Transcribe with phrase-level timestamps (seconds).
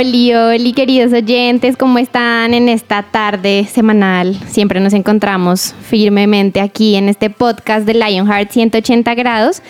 [0.00, 4.34] Oli, oli, queridos oyentes, ¿cómo están en esta tarde semanal?
[4.48, 9.60] Siempre nos encontramos firmemente aquí en este podcast de Lionheart 180 grados.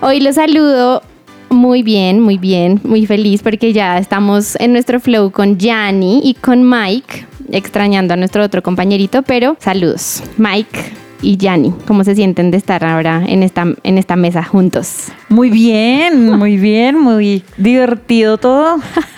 [0.00, 1.04] Hoy los saludo
[1.48, 6.34] muy bien, muy bien, muy feliz porque ya estamos en nuestro flow con Yanni y
[6.34, 10.24] con Mike, extrañando a nuestro otro compañerito, pero saludos.
[10.38, 10.90] Mike,
[11.22, 15.08] y Yanni, ¿cómo se sienten de estar ahora en esta, en esta mesa juntos?
[15.28, 18.76] Muy bien, muy bien, muy divertido todo.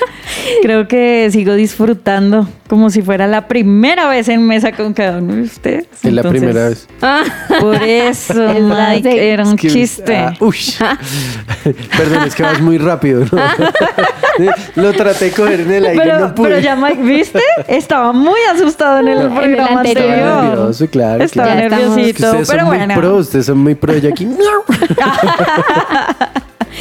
[0.63, 5.35] Creo que sigo disfrutando como si fuera la primera vez en mesa con cada uno
[5.35, 5.87] de ustedes.
[6.05, 6.87] Es la primera vez.
[7.61, 10.17] Por eso, Mike, era un Es que- chiste.
[10.17, 10.57] ah, uy.
[11.97, 13.25] Perdón, es que vas muy rápido.
[13.31, 14.53] ¿no?
[14.77, 16.49] Lo traté de coger en el aire, Pero, no pude.
[16.49, 17.41] pero ya Mike, ¿viste?
[17.67, 20.05] Estaba muy asustado en el En el programa anterior.
[20.09, 21.25] Estaba nervioso, claro.
[21.25, 22.95] Estaba estamos- Es que nerviosito, ustedes pero son muy bueno.
[22.95, 23.97] pro, ustedes son muy pro.
[23.99, 24.29] Yo aquí.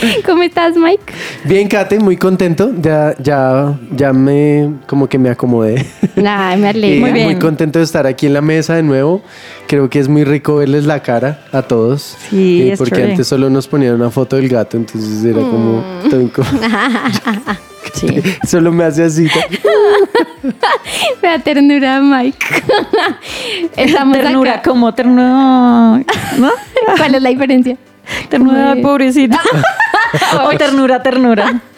[0.25, 1.03] ¿Cómo estás, Mike?
[1.45, 2.72] Bien, Kate, muy contento.
[2.81, 5.86] Ya, ya, ya me, como que me acomodé.
[6.16, 7.02] Nada, me Y alegro.
[7.02, 7.25] Muy bien.
[7.25, 9.22] Muy contento de estar aquí en la mesa de nuevo.
[9.67, 12.17] Creo que es muy rico verles la cara a todos.
[12.30, 15.83] Sí, Eh, es porque antes solo nos ponían una foto del gato, entonces era como,
[16.03, 16.22] Mm.
[16.22, 16.59] incómodo.
[17.94, 18.08] Sí.
[18.47, 19.27] Solo me hace así.
[21.22, 22.38] Me da ternura, Mike.
[23.75, 24.70] Estamos Ternura, acá.
[24.70, 25.23] como ternura,
[26.38, 26.52] ¿no?
[26.97, 27.77] ¿Cuál es la diferencia?
[28.30, 29.39] Ternura, pobrecita.
[30.45, 31.61] o ternura, ternura.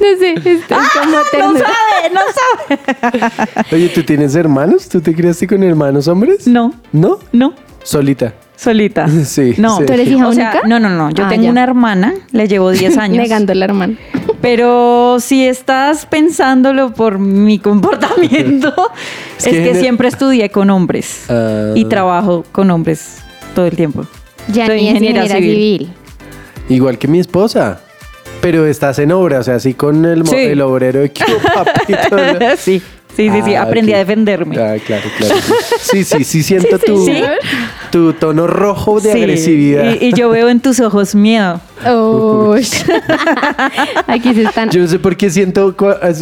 [0.00, 0.80] No sé, es como
[1.12, 2.20] No sabe, no
[3.18, 3.64] sabe.
[3.76, 4.88] Oye, ¿tú tienes hermanos?
[4.88, 6.46] ¿Tú te criaste con hermanos hombres?
[6.46, 7.18] No, ¿No?
[7.32, 7.52] no.
[7.82, 8.32] Solita.
[8.56, 9.06] Solita.
[9.26, 9.76] Sí, No.
[9.76, 9.84] sí.
[9.84, 10.66] ¿Tú eres hija O sea, única?
[10.66, 11.10] no, no, no.
[11.10, 11.50] Yo Ah, tengo ya.
[11.50, 13.18] una hermana, le llevo 10 años.
[13.18, 13.94] Negando la hermana.
[14.40, 18.72] Pero si estás pensándolo por mi comportamiento,
[19.36, 21.72] Es es, que siempre estudié con hombres Ah.
[21.74, 23.18] y trabajo con hombres
[23.54, 24.06] todo el tiempo.
[24.50, 25.54] Ya Soy ingeniera ingeniera civil.
[25.54, 25.92] civil.
[26.68, 27.80] Igual que mi esposa.
[28.40, 30.36] Pero estás en obra, o sea, así con el, Sí.
[30.36, 31.10] el obrero de
[31.54, 32.16] Papito.
[32.16, 32.56] ¿no?
[32.56, 32.80] sí,
[33.18, 33.54] sí, sí, sí.
[33.54, 34.56] Ah, Aprendí a defenderme.
[34.56, 35.34] Ah, claro, claro.
[35.80, 37.20] Sí, sí, sí siento tu, sí.
[37.90, 39.96] tu tono rojo de Sí, agresividad.
[40.00, 41.60] Y, y yo veo en tus ojos miedo.
[41.84, 42.66] Uy.
[44.06, 44.70] Aquí se están.
[44.70, 45.74] Yo no sé por qué siento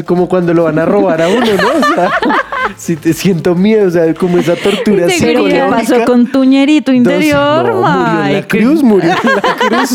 [0.04, 1.68] como cuando lo van a robar a uno, ¿no?
[1.90, 2.10] O sea,
[2.76, 5.68] si te siento miedo, o sea, como esa tortura Sí, Pero ¿qué psicológica.
[5.70, 9.94] pasó con tu ñerito Dos- interior, no, murió en la cruz, murió en la cruz.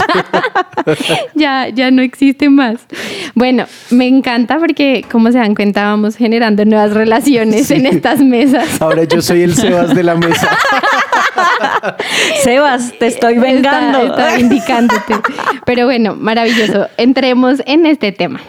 [1.36, 2.78] ya, ya no existe más.
[3.36, 8.82] Bueno, me encanta porque, como se dan cuenta, vamos generando nuevas relaciones en estas mesas.
[8.82, 10.50] Ahora yo soy el Sebas de la mesa.
[12.44, 14.00] Sebas, te estoy vengando.
[14.04, 15.16] Está, está indicándote.
[15.66, 16.88] Pero bueno, maravilloso.
[16.98, 18.40] Entremos en este tema.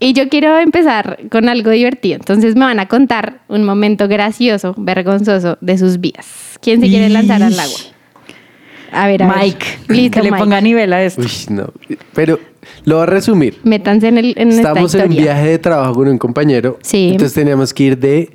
[0.00, 2.16] Y yo quiero empezar con algo divertido.
[2.16, 6.58] Entonces me van a contar un momento gracioso, vergonzoso de sus vidas.
[6.60, 7.93] ¿Quién se quiere lanzar al agua?
[8.94, 9.36] A ver, a ver.
[9.36, 10.42] Mike, Listo, que le Mike.
[10.42, 11.22] ponga nivel a esto.
[11.22, 11.72] Uy, no.
[12.14, 12.38] Pero
[12.84, 13.58] lo voy a resumir.
[13.64, 16.78] Métanse en, el, en Estamos esta en un viaje de trabajo con un compañero.
[16.82, 17.10] Sí.
[17.12, 18.30] Entonces teníamos que ir de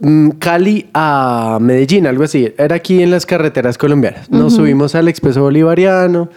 [0.00, 2.52] mm, Cali a Medellín, algo así.
[2.58, 4.30] Era aquí en las carreteras colombianas.
[4.30, 6.30] Nos subimos al Expreso Bolivariano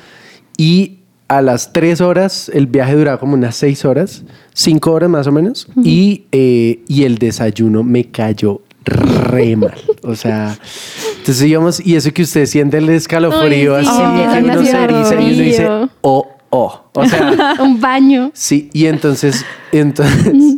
[0.58, 4.24] y a las tres horas, el viaje duraba como unas seis horas,
[4.54, 5.68] cinco horas más o menos.
[5.84, 9.76] y, eh, y el desayuno me cayó re mal.
[10.04, 10.58] O sea,
[11.28, 14.66] entonces íbamos, y eso que usted siente el escalofrío Ay, sí, así, empiezan que uno
[14.66, 15.68] se eriza y uno dice,
[16.00, 16.84] oh, oh.
[16.94, 18.32] O sea, un baño.
[18.34, 20.56] Sí, y entonces, entonces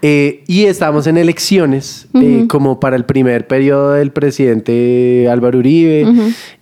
[0.00, 6.06] eh, y estábamos en elecciones, eh, como para el primer periodo del presidente Álvaro Uribe,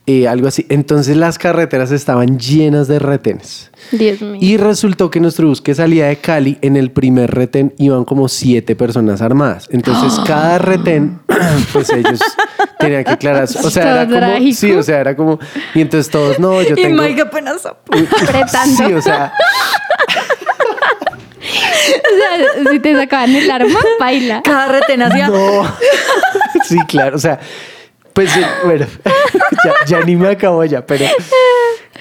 [0.07, 0.65] eh, algo así.
[0.71, 3.71] Entonces las carreteras estaban llenas de retenes.
[3.93, 4.39] Dios mío.
[4.41, 8.29] Y resultó que nuestro bus que salía de Cali, en el primer retén iban como
[8.29, 9.69] siete personas armadas.
[9.71, 11.21] Entonces cada retén,
[11.75, 12.21] pues ellos
[12.79, 13.45] tenían que aclarar.
[13.45, 14.17] O sea, era como...
[14.17, 14.57] trágico.
[14.57, 15.39] Sí, o sea, era como...
[15.75, 17.03] Y entonces todos, no, yo Y tengo...
[17.03, 17.67] Mike apenas...
[17.67, 18.77] Apretando.
[18.87, 19.33] Sí, o sea...
[21.57, 24.43] O sea, si te sacaban el arma, baila.
[24.43, 25.29] Cada retén hacía...
[25.29, 25.77] No.
[26.65, 27.15] Sí, claro.
[27.15, 27.39] O sea,
[28.13, 28.31] pues
[28.65, 28.87] bueno,
[29.65, 31.05] ya, ya ni me acabo ya, pero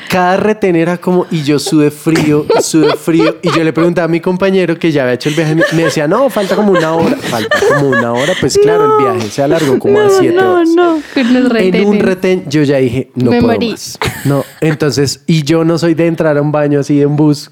[0.10, 3.38] cada retén era como, y yo sudé frío, sudé frío.
[3.42, 6.08] Y yo le preguntaba a mi compañero que ya había hecho el viaje, me decía,
[6.08, 7.18] no, falta como una hora.
[7.18, 10.70] Falta como una hora, pues claro, el viaje se alargó como a siete horas.
[11.14, 13.72] Con los En un retén yo ya dije, no Me puedo morí.
[13.72, 14.00] más.
[14.24, 17.52] No, entonces, y yo no soy de entrar a un baño así de un bus.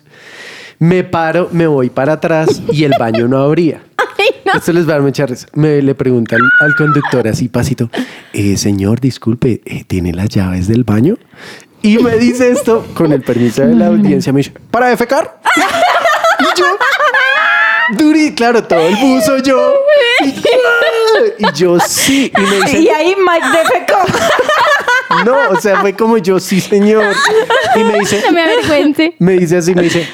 [0.79, 3.81] Me paro, me voy para atrás y el baño no abría.
[4.53, 5.47] Esto les va a dar mucha risa.
[5.53, 7.89] Me le pregunta al, al conductor así pasito,
[8.33, 11.17] "Eh, señor, disculpe, eh, ¿tiene las llaves del baño?
[11.81, 15.41] Y me dice esto, con el permiso de la audiencia, me dice, ¿para defecar?
[16.39, 16.65] Y yo,
[17.97, 19.73] Duri, claro, todo el buzo yo.
[20.23, 22.31] Y, y yo sí.
[22.37, 23.99] Y me dice, Y ahí Mike defecó.
[25.25, 27.13] no, o sea, fue como yo, sí, señor.
[27.75, 29.15] Y me dice, No me avergüence.
[29.19, 30.07] me dice así, me dice,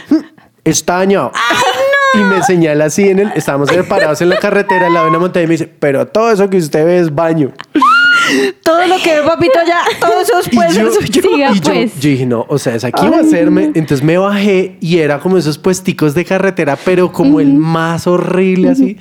[0.69, 1.31] "Mm, está dañado.
[2.15, 5.19] Y me señala así en el, estábamos parados en la carretera al lado de una
[5.19, 7.51] montaña y me dice, pero todo eso que usted ve es baño.
[8.63, 11.21] Todo lo que ve papito ya, todo eso Y después yo, soy yo.
[11.21, 11.93] Siga, y yo- pues.
[11.99, 13.65] yo dije, no, o sea, es aquí va a hacerme.
[13.73, 18.69] Entonces me bajé y era como esos puesticos de carretera, pero como el más horrible
[18.69, 18.97] así.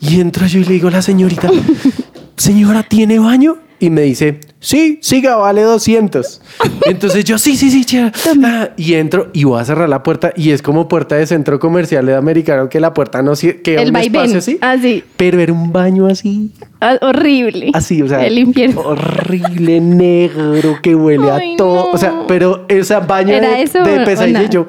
[0.00, 1.48] Y entro yo y le digo a la señorita,
[2.36, 3.58] señora, ¿tiene baño?
[3.80, 6.40] Y me dice, sí, siga, vale 200.
[6.86, 8.12] Entonces yo, sí, sí, sí, chévere.
[8.44, 11.58] Ah, Y entro y voy a cerrar la puerta y es como puerta de centro
[11.58, 14.14] comercial de americano que la puerta no se- queda El un vaivén.
[14.22, 14.58] espacio así.
[14.60, 15.04] Así.
[15.16, 16.50] Pero era un baño así.
[16.80, 17.70] Ah, horrible.
[17.74, 18.80] Así, o sea, El infierno.
[18.82, 21.74] horrible, negro, que huele Ay, a todo.
[21.86, 21.90] no.
[21.92, 24.50] O sea, pero esa baño ¿Era de, eso de pesadilla, nada?
[24.50, 24.66] yo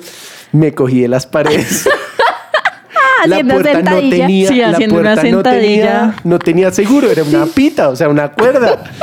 [0.51, 1.87] me cogí de las paredes.
[3.25, 6.15] la puerta no tenía, Sí, la haciendo una puerta no tenía, sentadilla.
[6.23, 8.83] no tenía seguro, era una pita, o sea, una cuerda.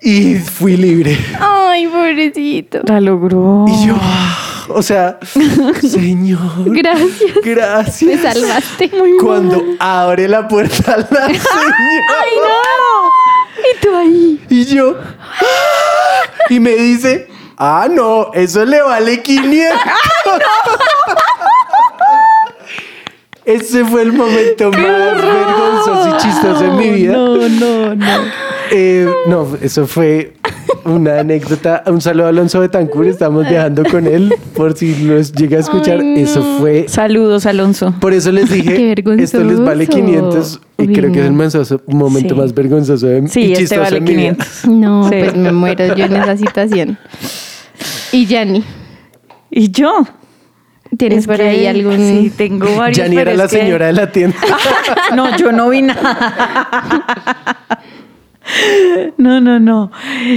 [0.00, 1.18] Y fui libre.
[1.40, 2.80] Ay, pobrecito.
[2.84, 3.64] La logró.
[3.68, 5.18] Y yo, ah, o sea,
[5.82, 7.34] señor, Gracias.
[7.42, 8.02] gracias.
[8.02, 8.90] Me salvaste.
[9.20, 11.40] Cuando abre la puerta la señora.
[12.22, 13.10] ¡Ay, no!
[13.58, 14.40] Y tú ahí.
[14.48, 14.96] Y yo.
[15.40, 16.44] ¡ah!
[16.48, 19.78] Y me dice, ah, no, eso le vale 500.
[23.44, 24.80] Ese fue el momento más
[25.22, 27.12] vergonzoso y chistoso de mi vida.
[27.14, 28.47] No, no, no.
[28.70, 30.34] Eh, no, eso fue
[30.84, 31.82] una anécdota.
[31.86, 35.60] Un saludo a Alonso de Tancur, estamos viajando con él, por si los llega a
[35.60, 36.00] escuchar.
[36.00, 36.20] Ay, no.
[36.20, 36.86] Eso fue.
[36.88, 37.94] Saludos, Alonso.
[38.00, 39.38] Por eso les dije, Qué vergonzoso.
[39.38, 42.40] esto les vale 500 y Uy, creo que es el mensazo- momento Sí.
[42.40, 44.36] más vergonzoso de, y Sí, este vale de mi vida.
[44.62, 44.66] 500.
[44.66, 45.16] No, Sí.
[45.18, 46.98] pues me muero yo en esa situación.
[48.12, 48.64] Y Yanni,
[49.50, 50.06] ¿Y yo?
[50.96, 51.96] ¿tienes Es por que ahí algún...?
[51.98, 52.96] Sí, tengo varios.
[52.98, 54.36] Ya ni pero era la que- señora de la tienda.
[55.14, 57.56] No, yo no vi nada.
[59.18, 59.90] No, no, no.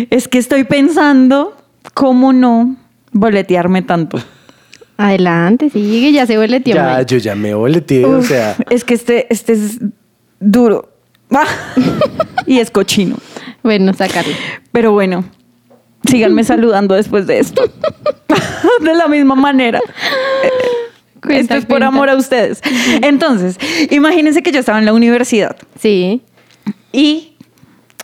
[0.10, 1.56] Es que estoy pensando
[1.94, 2.76] cómo no
[3.12, 4.20] boletearme tanto.
[4.98, 6.76] Adelante, sigue, ya se tío.
[6.76, 8.56] ya, yo ya me boleteé, o sea.
[8.70, 9.80] es que este, este es
[10.40, 10.90] duro.
[12.46, 13.16] Y es cochino.
[13.64, 14.34] Bueno, sacarlo.
[14.72, 15.24] Pero bueno,
[16.10, 17.64] síganme saludando después de esto.
[18.82, 19.80] de la misma manera.
[21.22, 21.88] Cuenta, esto es por cuenta.
[21.88, 22.62] amor a ustedes.
[23.02, 23.58] Entonces,
[23.92, 26.22] imagínense que yo estaba en la universidad Sí.
[26.92, 27.31] y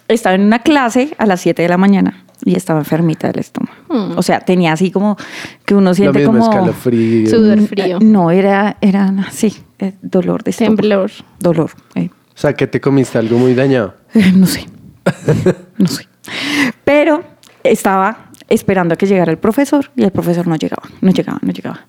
[0.08, 3.76] estaba en una clase a las 7 de la mañana y estaba enfermita del estómago.
[4.16, 5.18] O sea, tenía así como
[5.66, 6.44] que uno Lo siente mismo, como...
[6.50, 7.30] escalofrío.
[7.30, 8.00] Sudor frío.
[8.00, 10.76] No, era, era sí, eh, dolor de estómago.
[10.78, 11.12] Temblor.
[11.40, 11.72] Dolor.
[11.96, 12.10] eh.
[12.14, 13.96] O sea, que te comiste algo muy dañado.
[14.14, 14.66] Eh, No sé.
[15.78, 16.08] No sé.
[16.84, 17.24] Pero
[17.64, 21.52] estaba esperando a que llegara el profesor y el profesor no llegaba, no llegaba, no
[21.52, 21.86] llegaba.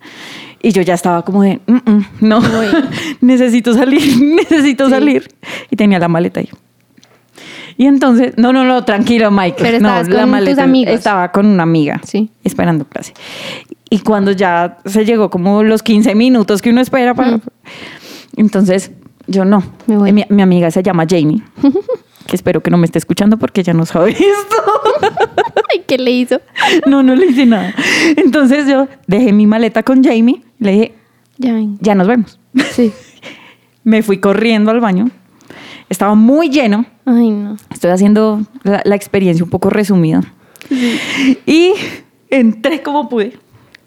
[0.63, 2.41] Y yo ya estaba como de, "Mm, mm, no,
[3.21, 4.91] necesito salir, necesito Sí.
[4.91, 5.29] salir.
[5.71, 6.49] Y tenía la maleta ahí.
[7.79, 9.57] Y entonces, no, no, no, tranquilo, Mike.
[9.59, 9.89] Pero no,
[10.31, 10.93] con tus amigos.
[10.95, 12.29] Estaba con una amiga, Sí.
[12.45, 13.15] esperando clase.
[13.89, 17.41] Y cuando ya se llegó como los 15 minutos que uno espera para...
[18.37, 18.91] Entonces,
[19.27, 19.63] yo no.
[19.87, 20.13] Voy.
[20.13, 21.41] Mi, mi amiga se llama Jamie,
[22.27, 24.57] que espero que no me esté escuchando porque ya no sabe esto.
[25.73, 26.41] Ay, ¿qué le hizo?
[26.87, 27.73] no, no le hice nada.
[28.17, 30.95] Entonces yo dejé mi maleta con Jamie, le dije,
[31.39, 32.41] Ya ya nos vemos.
[32.73, 32.93] Sí.
[33.85, 35.11] Me fui corriendo al baño.
[35.89, 36.85] Estaba muy lleno.
[37.07, 37.57] Ay, no.
[37.73, 40.23] Estoy haciendo la, la experiencia un poco resumida.
[41.47, 41.73] Y
[42.31, 43.39] entré como pude.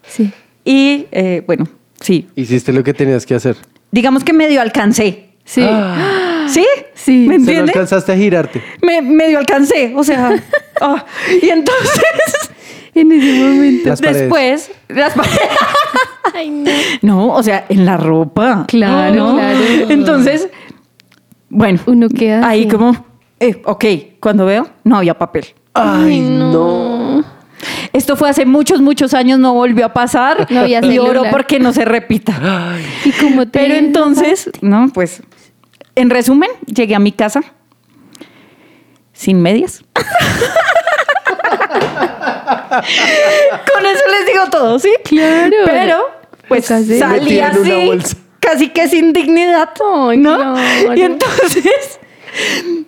[0.07, 0.31] Sí.
[0.65, 1.67] Y eh, bueno,
[1.99, 2.27] sí.
[2.35, 3.55] Hiciste lo que tenías que hacer.
[3.91, 5.29] Digamos que medio alcancé.
[5.45, 5.67] Sí.
[6.47, 6.65] ¿Sí?
[6.93, 7.25] Sí.
[7.27, 7.75] ¿Me Se no entiendes?
[7.75, 8.63] alcanzaste a girarte.
[8.81, 9.93] Me, medio alcancé.
[9.95, 10.41] O sea.
[10.81, 11.05] ah,
[11.41, 12.01] y entonces.
[12.93, 13.87] En ese momento.
[13.87, 14.19] Las paredes.
[14.23, 14.71] después.
[14.89, 15.39] Las paredes.
[16.33, 16.71] Ay, no.
[17.01, 18.65] No, o sea, en la ropa.
[18.67, 19.33] Claro, ¿no?
[19.35, 19.59] claro.
[19.87, 20.49] Entonces,
[21.51, 22.69] bueno, Uno queda ahí así.
[22.69, 23.05] como,
[23.39, 23.85] eh, ok,
[24.19, 25.45] cuando veo, no había papel.
[25.73, 27.23] Ay, no.
[27.93, 30.47] Esto fue hace muchos, muchos años, no volvió a pasar.
[30.49, 31.31] No había y oro celular.
[31.31, 32.77] porque no se repita.
[33.05, 35.21] ¿Y cómo te Pero entonces, no, pues,
[35.95, 37.43] en resumen, llegué a mi casa
[39.13, 39.83] sin medias.
[43.73, 44.89] Con eso les digo todo, ¿sí?
[45.03, 45.55] Claro.
[45.65, 45.97] Pero,
[46.47, 48.17] pues salí Metida en una así, bolsa.
[48.41, 50.13] Casi que sin dignidad, ¿no?
[50.17, 50.55] claro.
[50.95, 51.99] Y entonces,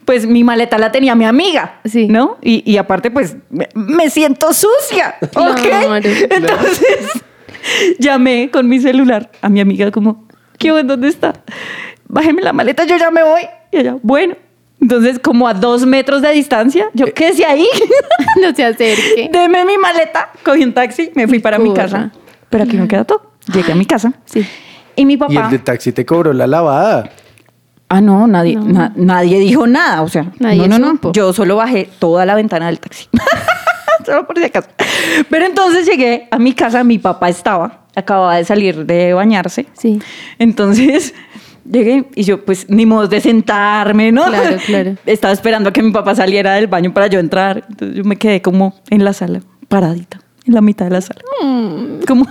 [0.05, 2.07] pues mi maleta la tenía mi amiga, Sí.
[2.07, 2.37] ¿no?
[2.41, 5.61] Y, y aparte, pues me, me siento sucia, ¿ok?
[5.61, 5.95] Claro.
[5.95, 7.23] Entonces,
[7.99, 10.93] llamé con mi celular a mi amiga como, ¿qué onda?
[10.95, 11.33] ¿Dónde está?
[12.07, 13.41] Bájeme la maleta, yo ya me voy.
[13.71, 14.35] Y ella, bueno.
[14.81, 17.13] Entonces, como a dos metros de distancia, yo, Eh.
[17.13, 17.65] ¿qué decía ahí?
[18.41, 19.29] No se acerque.
[19.31, 22.11] Deme mi maleta, cogí un taxi, me fui para mi casa.
[22.49, 23.31] Pero aquí no queda todo.
[23.53, 24.11] Llegué a mi casa.
[24.25, 24.45] Sí.
[24.95, 25.45] Y mi Y papá.
[25.45, 27.09] el de taxi te cobró la lavada.
[27.89, 28.65] Ah, no, nadie, No.
[28.65, 30.01] na- nadie dijo nada.
[30.01, 31.07] O sea, Nadie no, no, supo.
[31.09, 31.13] no.
[31.13, 33.07] Yo solo bajé toda la ventana del taxi.
[34.05, 34.69] solo por si acaso.
[35.29, 39.67] Pero entonces llegué a mi casa, mi papá estaba, acababa de salir de bañarse.
[39.73, 40.01] Sí.
[40.39, 41.13] Entonces
[41.69, 44.25] llegué y yo, pues, ni modo de sentarme, ¿no?
[44.25, 44.95] Claro, claro.
[45.05, 47.63] Estaba esperando a que mi papá saliera del baño para yo entrar.
[47.69, 51.21] Entonces yo me quedé como en la sala, paradita, en la mitad de la sala.
[52.07, 52.25] Como,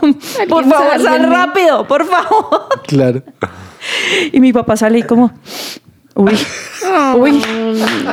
[0.48, 2.68] por favor, sal rápido, por favor.
[2.86, 3.22] Claro.
[4.32, 5.32] Y mi papá sale y como,
[6.14, 6.38] uy,
[7.16, 7.42] uy,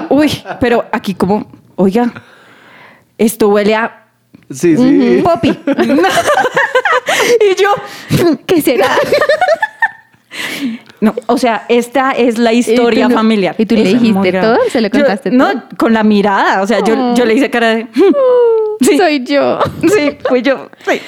[0.09, 2.11] uy, pero aquí como, oiga,
[3.17, 3.95] esto huele a
[4.51, 5.21] Sí, sí.
[5.23, 5.49] popi.
[7.51, 7.73] y yo,
[8.47, 8.87] ¿Qué será?
[11.01, 13.55] no, o sea, esta es la historia ¿Y tú no- familiar.
[13.57, 14.57] y tú le dijiste todo?
[14.71, 15.63] ¿Se lo Yo- contaste No, todo?
[15.77, 17.87] con la mirada, o sea, yo, yo le hice cara de,
[18.81, 19.59] sí, Soy yo.
[19.81, 20.99] sí, fui yo, sí.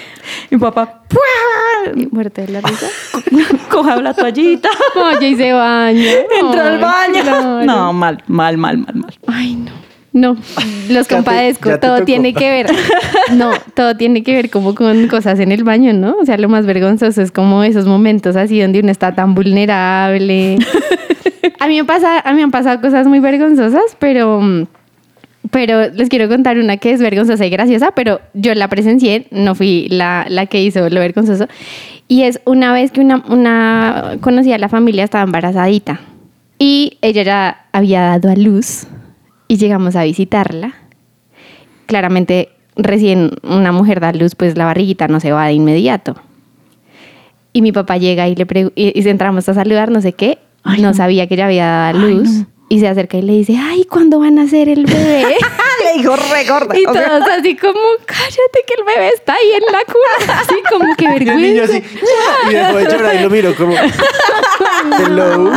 [0.49, 1.01] Mi papá,
[2.11, 2.87] muerte de la risa.
[3.69, 6.11] coja la toallita, Oye, y se baña.
[6.39, 7.21] entra al baño.
[7.23, 7.63] claro.
[7.65, 9.13] No, mal, mal, mal, mal, mal.
[9.27, 9.71] Ay, no.
[10.13, 10.35] No,
[10.89, 12.05] los compadezco, ya te todo tocó.
[12.05, 12.67] tiene que ver.
[13.33, 16.17] No, todo tiene que ver como con cosas en el baño, ¿no?
[16.21, 20.57] O sea, lo más vergonzoso es como esos momentos así donde uno está tan vulnerable.
[21.61, 24.65] A mí me pasa, a mí me han pasado cosas muy vergonzosas, pero mm,
[25.51, 29.53] pero les quiero contar una que es vergonzosa y graciosa, pero yo la presencié, no
[29.53, 31.47] fui la, la que hizo lo vergonzoso.
[32.07, 35.99] Y es una vez que una, una conocida de la familia estaba embarazadita
[36.57, 38.87] y ella ya había dado a luz
[39.47, 40.73] y llegamos a visitarla.
[41.85, 46.15] Claramente, recién una mujer da luz, pues la barriguita no se va de inmediato.
[47.53, 50.37] Y mi papá llega y le y, y entramos a saludar, no sé qué.
[50.63, 50.93] Ay, no, no.
[50.93, 52.29] sabía que ella había dado a Ay, luz.
[52.29, 52.45] no.
[52.71, 55.25] Y se acerca y le dice, ay, ¿cuándo van a hacer el bebé?
[55.95, 56.77] Le dijo re gorda.
[56.79, 60.41] y todos así como, cállate que el bebé está ahí en la cuna.
[60.41, 61.63] Así como que Y el niño vergüenza.
[61.63, 61.83] así.
[62.49, 63.73] Y de llorar y lo miro como.
[64.99, 65.51] Hello.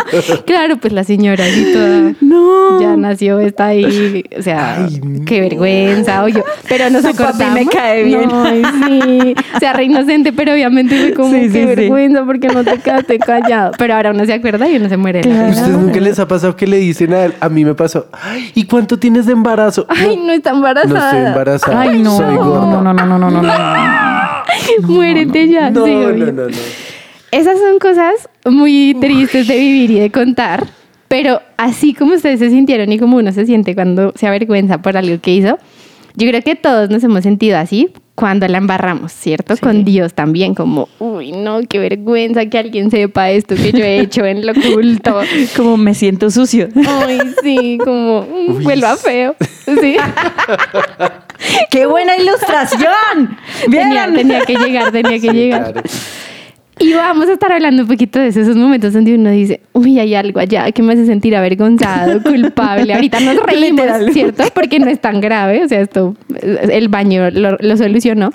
[0.47, 2.13] Claro, pues la señora así toda.
[2.21, 2.81] No.
[2.81, 4.25] Ya nació, está ahí.
[4.39, 5.25] O sea, Ay, no.
[5.25, 6.23] qué vergüenza.
[6.25, 7.55] Oye, pero nos acordamos.
[7.55, 8.29] me cae bien.
[8.29, 9.35] No, ay, sí.
[9.55, 12.79] O sea, re inocente, pero obviamente fue como, Sí, qué sí, vergüenza porque no te
[12.79, 13.73] quedaste callado.
[13.79, 15.21] Pero ahora uno se acuerda y uno se muere.
[15.21, 15.45] Claro.
[15.45, 15.61] ¿A risa.
[15.63, 17.35] ustedes nunca les ha pasado que le dicen a él?
[17.41, 18.07] A mí me pasó.
[18.13, 19.87] "Ay, ¿Y cuánto tienes de embarazo?
[19.89, 21.11] Ay, no está No embarazada.
[21.11, 21.81] estoy embarazada.
[21.81, 22.17] Ay, no.
[22.17, 22.67] Soy gorda.
[22.67, 23.53] No, no, no, no, no, no, no.
[24.89, 25.71] Muérete ya.
[25.71, 26.57] No, sí, no, no, no.
[27.31, 30.65] Esas son cosas muy tristes de vivir y de contar,
[31.09, 34.97] pero así como ustedes se sintieron y como uno se siente cuando se avergüenza por
[34.97, 35.59] algo que hizo,
[36.17, 39.57] yo creo que todos nos hemos sentido así cuando la embarramos, ¿cierto?
[39.57, 39.61] Sí.
[39.63, 43.99] Con Dios también, como, uy, no, qué vergüenza que alguien sepa esto que yo he
[43.99, 45.21] hecho en lo oculto.
[45.57, 46.69] Como me siento sucio.
[46.87, 48.63] Ay, sí, como, mm, Uy.
[48.65, 49.35] vuelva feo.
[49.81, 49.97] Sí.
[51.71, 53.37] ¡Qué buena ilustración!
[53.71, 55.73] Tenía, tenía que llegar, tenía que Sí, llegar.
[55.73, 55.83] claro.
[56.79, 59.99] Y vamos a estar hablando un poquito de eso, esos momentos donde uno dice, uy,
[59.99, 62.95] hay algo allá que me hace sentir avergonzado, culpable.
[62.95, 64.13] Ahorita nos reímos, Literal.
[64.13, 64.45] ¿cierto?
[64.53, 68.33] Porque no es tan grave, o sea, esto, el baño lo, lo solucionó.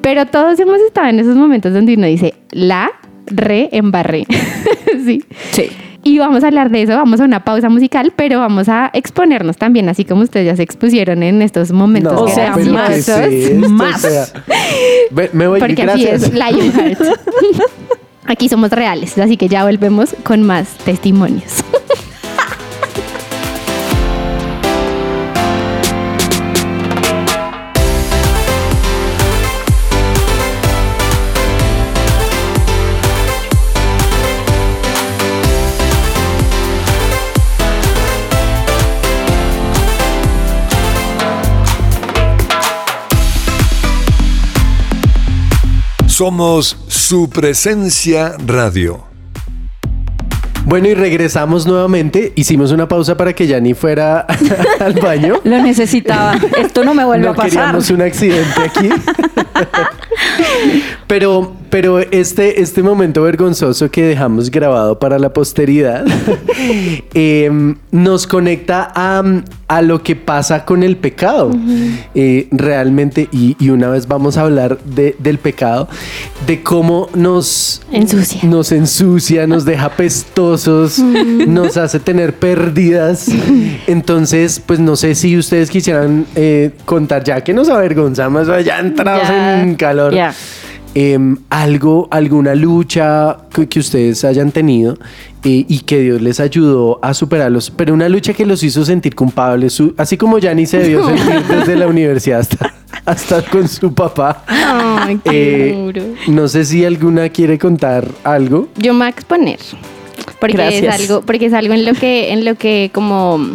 [0.00, 2.90] Pero todos hemos estado en esos momentos donde uno dice, la
[3.26, 4.26] re embarré.
[5.04, 5.22] sí.
[5.52, 5.68] Sí.
[6.06, 9.56] Y vamos a hablar de eso, vamos a una pausa musical, pero vamos a exponernos
[9.56, 12.68] también, así como ustedes ya se expusieron en estos momentos No, pero sea, ¿qué es
[12.72, 13.24] graciosos.
[13.26, 13.68] esto?
[13.70, 14.04] más.
[14.04, 14.26] O sea,
[15.32, 16.22] me voy, Porque gracias.
[16.22, 17.00] así es Lionheart.
[18.26, 21.64] Aquí somos reales, así que ya volvemos con más testimonios.
[46.16, 49.04] Somos su presencia radio.
[50.64, 52.32] Bueno, y regresamos nuevamente.
[52.36, 54.26] Hicimos una pausa para que Yanni fuera
[54.80, 55.40] al baño.
[55.44, 56.38] Lo necesitaba.
[56.56, 57.50] Esto no me vuelve no a pasar.
[57.50, 58.88] queríamos un accidente aquí.
[61.06, 66.06] pero, pero este, este momento vergonzoso que dejamos grabado para la posteridad
[67.12, 69.22] em, nos conecta a,
[69.68, 71.50] a, lo que pasa con el pecado.
[72.14, 75.86] Eh, realmente, y, y, una vez vamos a hablar de, del pecado,
[76.46, 83.28] de cómo nos ensucia, nos, ensucia, nos deja pestosos, nos hace tener pérdidas.
[83.86, 89.28] Entonces, pues no sé si ustedes quisieran eh, contar, ya que nos avergonzamos, ya entrados
[89.28, 90.14] en calor.
[90.98, 93.36] Em, algo, alguna lucha
[93.68, 94.94] que, ustedes hayan tenido
[95.44, 99.14] eh, y que Dios les ayudó a superarlos, pero una lucha que los hizo sentir
[99.14, 102.74] culpables, así como ni se debió sentir desde la universidad hasta,
[103.04, 104.42] hasta con su papá.
[104.48, 106.02] Ay, qué eh, duro.
[106.28, 108.68] No sé si alguna quiere contar algo.
[108.78, 109.58] Yo me voy a exponer.
[110.40, 113.50] Porque es algo, porque es algo en lo que, en lo que como,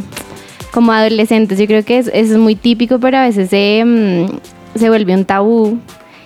[0.72, 4.90] como adolescentes, yo creo que es, es muy típico, pero a veces se, mm, se
[4.90, 5.80] vuelve un tabú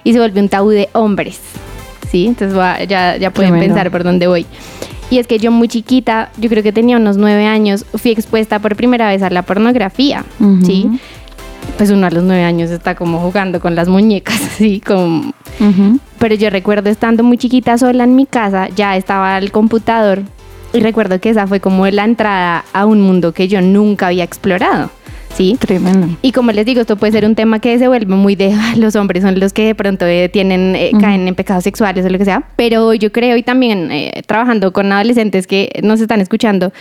[0.05, 1.41] y se volvió un tabú de hombres.
[2.09, 2.27] ¿Sí?
[2.27, 2.57] Entonces
[2.87, 4.45] ya, ya pueden pensar por dónde voy.
[5.09, 8.59] Y es que yo muy chiquita, yo creo que tenía unos nueve años, fui expuesta
[8.59, 10.23] por primera vez a la pornografía,
[10.63, 10.99] ¿sí?
[11.77, 14.81] Pues uno a los nueve años está como jugando con las muñecas, ¿sí?
[14.85, 15.33] Como...
[16.19, 20.21] Pero yo recuerdo estando muy chiquita sola en mi casa, ya estaba el computador
[20.73, 24.23] y recuerdo que esa fue como la entrada a un mundo que yo nunca había
[24.23, 24.89] explorado.
[25.35, 25.55] ¿Sí?
[25.59, 26.07] Tremendo.
[26.21, 28.73] Y como les digo, esto puede ser un tema que se vuelve muy de ah,
[28.77, 32.09] los hombres son los que de pronto eh, tienen, eh, caen en pecados sexuales o
[32.09, 36.21] lo que sea, pero yo creo y también eh, trabajando con adolescentes que nos están
[36.21, 36.71] escuchando,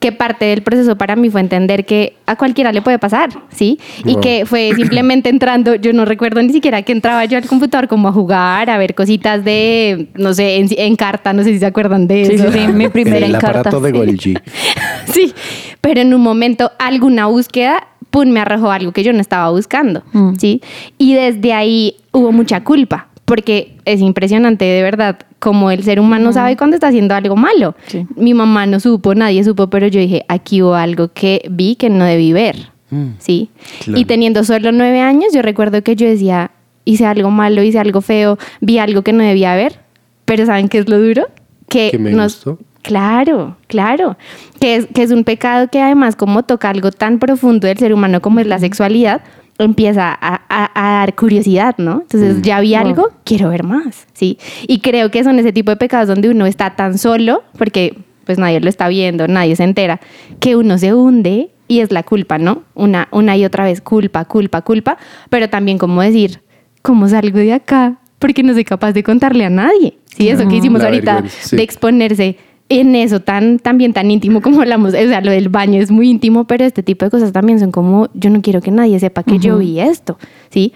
[0.00, 3.80] que parte del proceso para mí fue entender que a cualquiera le puede pasar, ¿sí?
[4.04, 7.88] Y que fue simplemente entrando, yo no recuerdo ni siquiera que entraba yo al computador
[7.88, 11.66] como a jugar, a ver cositas de, no sé, en, carta, no sé si se
[11.66, 12.50] acuerdan de eso.
[12.50, 13.70] Sí, sí, mi primera el en carta.
[13.70, 14.34] de Golgi.
[15.06, 15.34] sí,
[15.80, 20.02] pero en un momento alguna búsqueda pum, me arrojó algo que yo no estaba buscando,
[20.12, 20.34] mm.
[20.36, 20.62] ¿sí?
[20.98, 26.32] Y desde ahí hubo mucha culpa, porque es impresionante de verdad como el ser humano
[26.32, 27.74] sabe cuando está haciendo algo malo.
[28.16, 31.90] Mi mamá no supo, nadie supo, pero yo dije, aquí hubo algo que vi que
[31.90, 33.10] no debí ver, mm.
[33.18, 33.50] ¿sí?
[33.86, 36.50] Y teniendo solo nueve años, yo recuerdo que yo decía,
[36.84, 39.80] hice algo malo, hice algo feo, vi algo que no debía ver,
[40.24, 41.26] pero ¿saben qué es lo duro?
[41.68, 42.46] Que, me nos,
[42.82, 44.16] Claro, claro.
[44.60, 47.92] Que es, que es un pecado que además como toca algo tan profundo del ser
[47.92, 49.22] humano como es la sexualidad,
[49.58, 52.02] empieza a, dar curiosidad, ¿no?
[52.02, 52.42] Entonces mm.
[52.42, 54.38] ya vi algo, quiero ver más, ¿sí?
[54.66, 58.38] Y creo que son ese tipo de pecados donde uno está tan solo, porque pues
[58.38, 60.00] nadie lo está viendo, nadie se entera,
[60.38, 62.62] que uno se hunde y es la culpa, ¿no?
[62.74, 64.96] Una, una y otra vez, culpa, culpa, culpa,
[65.28, 66.40] pero también como decir,
[66.82, 67.98] ¿cómo salgo de acá?
[68.18, 70.28] Porque no soy capaz de contarle a nadie, ¿sí?
[70.28, 72.36] Eso que hicimos ahorita, de exponerse
[72.68, 76.10] en eso tan también tan íntimo como hablamos, o sea, lo del baño es muy
[76.10, 79.22] íntimo, pero este tipo de cosas también son como, yo no quiero que nadie sepa
[79.22, 80.18] que yo vi esto,
[80.50, 80.72] ¿sí?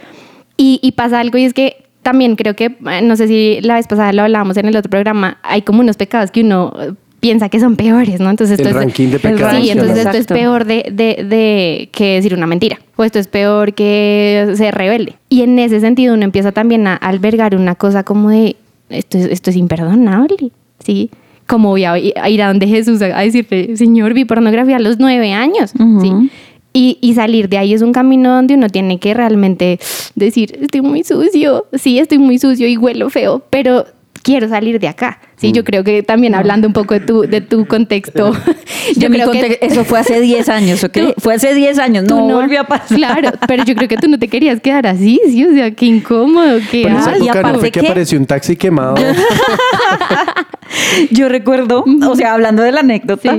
[0.56, 3.74] Y, y, pasa algo y es que también creo que, eh, no sé si la
[3.76, 6.92] vez pasada lo hablábamos en el otro programa, hay como unos pecados que uno eh,
[7.20, 8.30] piensa que son peores, ¿no?
[8.30, 9.62] Entonces esto el ranking de pecados.
[9.62, 13.28] Sí, entonces esto es peor de, de, de, que decir una mentira, o esto es
[13.28, 15.16] peor que ser rebelde.
[15.28, 18.56] Y en ese sentido uno empieza también a albergar una cosa como de,
[18.88, 20.50] esto es, esto es imperdonable,
[20.84, 21.10] ¿sí?
[21.52, 25.34] Como voy a ir a donde Jesús a decirle, Señor, vi pornografía a los nueve
[25.34, 26.30] años, ¿sí?
[26.72, 29.78] Y, y, salir de ahí es un camino donde uno tiene que realmente
[30.14, 33.84] decir, estoy muy sucio, sí, estoy muy sucio y huelo feo, pero
[34.22, 35.20] quiero salir de acá.
[35.36, 35.64] Sí, yo mm.
[35.64, 38.32] creo que también hablando un poco de tu, de tu contexto.
[38.96, 40.98] yo creo que eso fue hace 10 años, ¿ok?
[41.18, 42.96] fue hace 10 años, no, no, volvió a pasar.
[42.96, 45.86] Claro, pero yo creo que tú no te querías quedar así, sí, o sea, qué
[45.86, 48.94] incómodo, qué Pero esa época no fue que, apareció un taxi quemado.
[51.10, 53.38] yo recuerdo, o sea, hablando de la anécdota,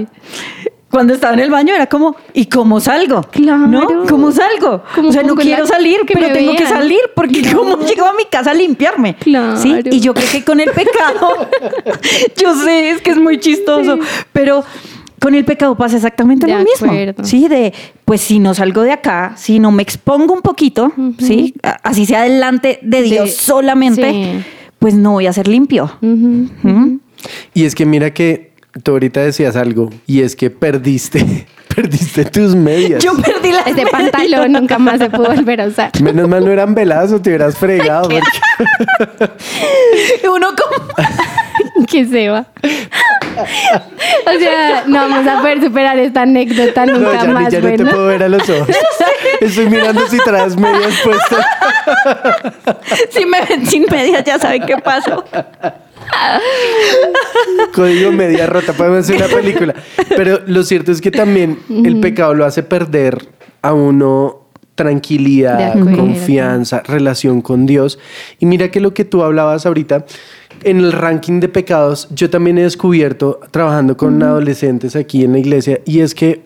[0.93, 3.23] cuando estaba en el baño era como, ¿y cómo salgo?
[3.32, 3.65] Claro.
[3.65, 4.06] ¿No?
[4.08, 4.84] ¿Cómo salgo?
[4.95, 8.51] o sea, no quiero salir, pero tengo que salir porque ¿cómo llego a mi casa
[8.51, 9.15] a limpiarme?
[9.15, 9.58] Claro.
[9.58, 9.73] ¿Sí?
[9.86, 11.49] Y yo creo que con el pecado,
[12.38, 13.97] yo sé, es que es muy chistoso,
[14.32, 14.63] pero
[15.19, 16.93] con el pecado pasa exactamente lo mismo.
[17.23, 17.73] Sí, de,
[18.06, 21.56] pues si no salgo de acá, si no me expongo un poquito, ¿sí?
[21.82, 24.45] Así sea delante de Dios solamente,
[24.77, 25.91] pues no voy a ser limpio.
[27.56, 32.55] Y es que mira que Tú ahorita decías algo y es que perdiste, perdiste tus
[32.55, 33.03] medias.
[33.03, 35.91] Yo perdí las Ese pantalón nunca más se pudo volver a usar.
[36.01, 38.09] Menos mal no eran veladas o te hubieras fregado.
[40.23, 41.86] Uno como...
[41.88, 42.47] que se va.
[44.25, 47.53] O sea, no vamos a poder superar esta anécdota nunca no, más.
[47.53, 48.75] Ya no te puedo ver a los ojos.
[49.39, 51.45] Estoy mirando si traes medias puestas.
[53.12, 55.23] Si me ven sin medias, ya saben qué pasó.
[57.73, 59.73] Código media rota, podemos hacer una película.
[60.10, 63.17] Pero lo cierto es que también el pecado lo hace perder
[63.62, 64.43] a uno
[64.76, 67.99] tranquilidad, confianza, relación con Dios.
[68.39, 70.06] Y mira que lo que tú hablabas ahorita,
[70.63, 75.39] en el ranking de pecados, yo también he descubierto, trabajando con adolescentes aquí en la
[75.39, 76.41] iglesia, y es que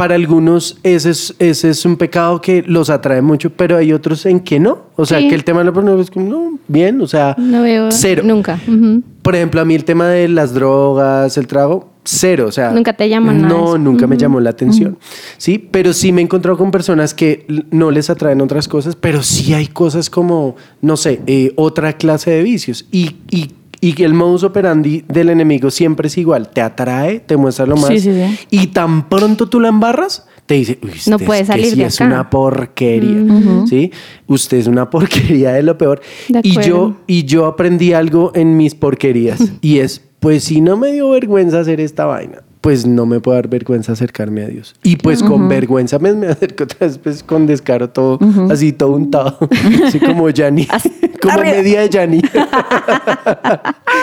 [0.00, 4.24] para algunos ese es, ese es un pecado que los atrae mucho, pero hay otros
[4.24, 4.78] en que no.
[4.96, 5.28] O sea, Sí.
[5.28, 8.22] que el tema de la pornografía es como, no, bien, o sea, No veo cero.
[8.24, 8.58] nunca.
[8.66, 9.02] Ujú.
[9.20, 12.46] Por ejemplo, a mí el tema de las drogas, el trago, cero.
[12.48, 14.96] O sea, Nunca te llamó No, nunca me llamó la atención.
[15.36, 19.22] Sí, pero sí me he encontrado con personas que no les atraen otras cosas, pero
[19.22, 22.86] sí hay cosas como, no sé, eh, otra clase de vicios.
[22.90, 26.50] Y, y, y el modus operandi del enemigo siempre es igual.
[26.50, 27.86] Te atrae, te muestra lo más.
[27.88, 28.38] Sí, sí, sí.
[28.50, 31.76] Y tan pronto tú la embarras, te dice, Uy, No usted puede es que salir
[31.76, 32.06] de es acá".
[32.06, 33.64] una porquería.
[33.68, 33.90] ¿Sí?
[34.26, 36.00] Usted es una porquería de lo peor.
[36.28, 39.40] De y yo, y yo aprendí algo en mis porquerías.
[39.60, 43.38] y es, pues si no me dio vergüenza hacer esta vaina, pues no me puede
[43.38, 44.74] dar vergüenza acercarme a Dios.
[44.82, 48.18] Y pues con vergüenza me, me acerco otra vez, pues con descaro todo,
[48.50, 49.38] así todo untado.
[49.86, 50.66] así como Yanni.
[51.22, 51.56] como arriba.
[51.56, 52.20] media de Yanni.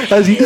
[0.09, 0.37] así.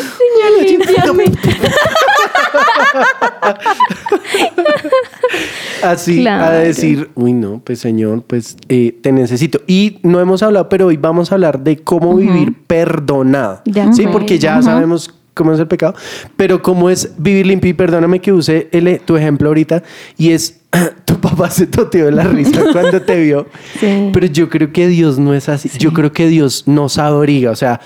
[5.82, 9.62] Así a decir, uy no, pues señor, pues eh, te necesito.
[9.68, 13.62] Y no hemos hablado, pero hoy vamos a hablar de cómo vivir perdonado.
[13.66, 15.96] De Sí, porque ya sabemos cómo es el pecado,
[16.38, 17.70] pero cómo es vivir limpio.
[17.70, 19.84] Y perdóname que use el- tu ejemplo ahorita,
[20.18, 20.62] y es,
[21.06, 23.48] tu papá se toteó de la risa cuando te vio.
[23.80, 24.10] Sí.
[24.14, 25.70] Pero yo creo que Dios no es así.
[25.78, 27.52] Yo creo que Dios nos abriga.
[27.52, 27.80] O sea,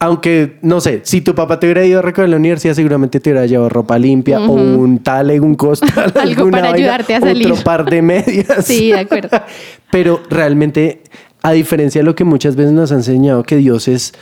[0.00, 3.30] aunque, no sé, si tu papá te hubiera ido a recoger la universidad, seguramente te
[3.30, 7.20] hubiera llevado ropa limpia o un tale, un costal, Algo alguna para vaina, ayudarte a
[7.20, 7.50] salir.
[7.50, 8.64] Otro par de medias.
[8.66, 9.30] Sí, de acuerdo.
[9.90, 11.02] Pero realmente,
[11.42, 14.12] a diferencia de lo que muchas veces nos ha enseñado, que Dios es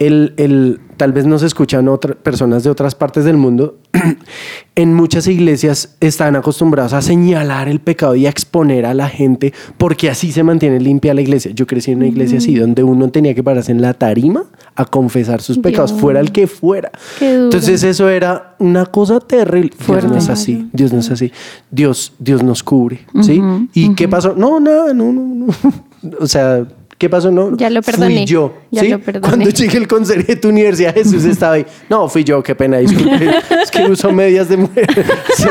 [0.00, 3.78] el, el tal vez nos escuchan otras personas de otras partes del mundo,
[4.74, 9.52] en muchas iglesias están acostumbrados a señalar el pecado y a exponer a la gente
[9.76, 11.52] porque así se mantiene limpia la iglesia.
[11.54, 14.86] Yo crecí en una iglesia así, donde uno tenía que pararse en la tarima a
[14.86, 16.00] confesar sus pecados, Dios.
[16.00, 16.90] fuera el que fuera.
[17.20, 19.72] Entonces eso era una cosa terrible.
[19.86, 20.70] Dios no es así.
[20.72, 21.30] Dios no es así.
[21.70, 23.00] Dios, Dios nos cubre.
[23.20, 23.42] ¿Sí?
[23.74, 24.34] ¿Y qué pasó?
[24.34, 25.46] No, nada, no, no, no.
[26.18, 26.66] O sea,
[27.00, 27.30] ¿qué pasó?
[27.30, 27.56] No.
[27.56, 28.26] Ya lo Fui perdoné.
[28.26, 28.52] yo.
[28.70, 28.88] Ya ¿sí?
[28.90, 29.26] lo perdoné.
[29.26, 31.66] Cuando llegué el conserje de tu universidad, Jesús estaba ahí.
[31.88, 33.30] No, fui yo, qué pena, disculpe.
[33.62, 34.86] es que uso medias de mujer.
[35.36, 35.48] Sí.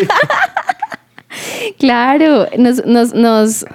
[1.78, 3.66] Claro, nos, nos, nos,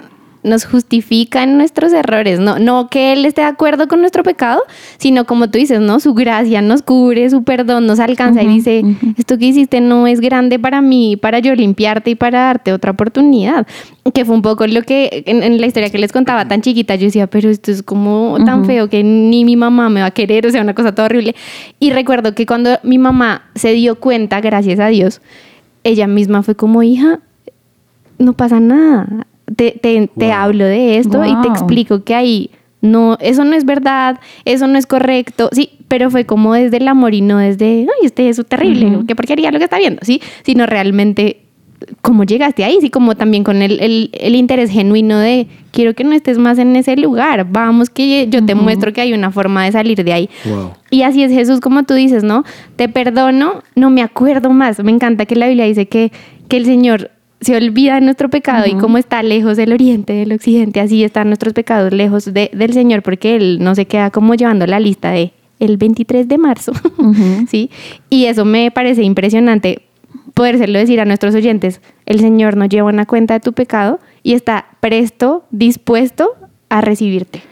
[0.44, 2.38] nos justifican nuestros errores.
[2.38, 4.62] No, no que Él esté de acuerdo con nuestro pecado,
[4.98, 5.98] sino como tú dices, ¿no?
[5.98, 8.82] Su gracia nos cubre, su perdón nos alcanza y dice,
[9.16, 12.92] esto que hiciste no es grande para mí, para yo limpiarte y para darte otra
[12.92, 13.66] oportunidad.
[14.12, 16.94] Que fue un poco lo que en, en la historia que les contaba tan chiquita,
[16.94, 20.10] yo decía, pero esto es como tan feo que ni mi mamá me va a
[20.10, 21.34] querer, o sea, una cosa toda horrible.
[21.80, 25.22] Y recuerdo que cuando mi mamá se dio cuenta, gracias a Dios,
[25.84, 27.20] ella misma fue como, hija,
[28.18, 29.26] no pasa nada.
[29.56, 30.32] Te, te, te Wow.
[30.32, 34.78] hablo de esto y te explico que ahí no, eso no es verdad, eso no
[34.78, 38.42] es correcto, sí, pero fue como desde el amor y no desde, ay, este es
[38.46, 41.40] terrible, qué porquería lo que está viendo, sí, sino realmente
[42.00, 46.04] cómo llegaste ahí, sí, como también con el, el, el interés genuino de quiero que
[46.04, 49.64] no estés más en ese lugar, vamos que yo te muestro que hay una forma
[49.64, 50.30] de salir de ahí.
[50.46, 50.72] Wow.
[50.90, 52.44] Y así es Jesús, como tú dices, ¿no?
[52.76, 54.82] Te perdono, no me acuerdo más.
[54.82, 56.10] Me encanta que la Biblia dice que,
[56.48, 57.10] que el Señor
[57.44, 61.28] se olvida de nuestro pecado y como está lejos del oriente, del occidente, así están
[61.28, 65.10] nuestros pecados lejos de- del Señor, porque Él no se queda como llevando la lista
[65.10, 66.72] de el 23 de marzo,
[67.48, 67.70] ¿sí?
[68.10, 69.82] Y eso me parece impresionante
[70.34, 71.80] podérselo decir a nuestros oyentes.
[72.06, 76.30] El Señor no lleva una cuenta de tu pecado y está presto, dispuesto
[76.68, 77.42] a recibirte.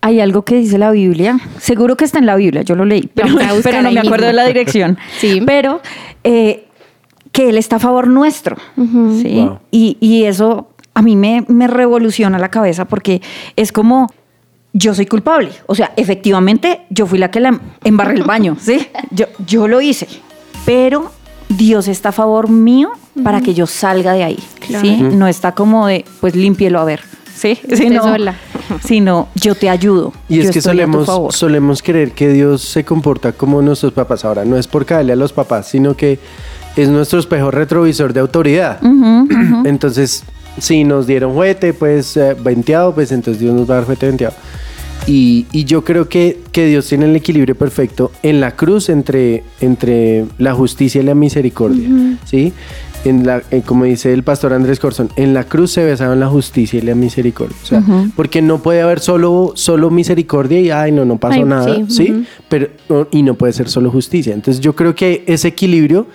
[0.00, 3.08] Hay algo que dice la Biblia, seguro que está en la Biblia, yo lo leí,
[3.14, 3.28] pero,
[3.62, 4.26] pero no me acuerdo mismo.
[4.26, 4.98] de la dirección.
[5.18, 5.40] Sí.
[5.46, 5.80] Pero
[6.24, 6.64] eh,
[7.34, 8.56] que Él está a favor nuestro.
[8.76, 9.40] ¿sí?
[9.42, 9.58] Wow.
[9.72, 13.20] y, y eso a mí me, me revoluciona la cabeza porque
[13.56, 14.06] es como
[14.72, 15.50] yo soy culpable.
[15.66, 18.86] O sea, efectivamente yo fui la que la embarré el baño, ¿sí?
[19.10, 20.06] Yo, yo lo hice,
[20.64, 21.10] pero
[21.48, 22.90] Dios está a favor mío
[23.24, 24.86] para que yo salga de ahí, Claro.
[24.86, 24.96] ¿sí?
[25.02, 27.00] No está como de, pues límpielo a ver,
[27.34, 27.58] ¿sí?
[27.74, 28.36] Sino- sola.
[28.84, 30.12] Sino yo te ayudo.
[30.28, 31.32] Y es yo que estoy a tu solemos, favor.
[31.32, 34.24] solemos creer que Dios se comporta como nuestros papás.
[34.24, 36.18] Ahora, no es por caerle a los papás, sino que
[36.76, 38.80] es nuestro espejo retrovisor de autoridad.
[39.64, 40.24] Entonces,
[40.58, 44.06] si nos dieron juguete, pues eh, venteado, pues entonces Dios nos va a dar juguete
[44.06, 44.34] venteado.
[45.06, 49.44] Y, y yo creo que, que Dios tiene el equilibrio perfecto en la cruz entre,
[49.60, 51.88] entre la justicia y la misericordia.
[52.24, 52.54] ¿sí?
[53.04, 56.28] En la, eh, como dice el pastor Andrés Corzón, en la cruz se besaron la
[56.28, 57.56] justicia y la misericordia.
[57.62, 57.82] O sea,
[58.16, 61.76] porque no puede haber solo, solo misericordia y, ay, no, no pasó Ay, nada.
[61.88, 62.24] sí.
[62.48, 62.68] Pero,
[63.10, 64.32] y no puede ser solo justicia.
[64.32, 66.06] Entonces yo creo que ese equilibrio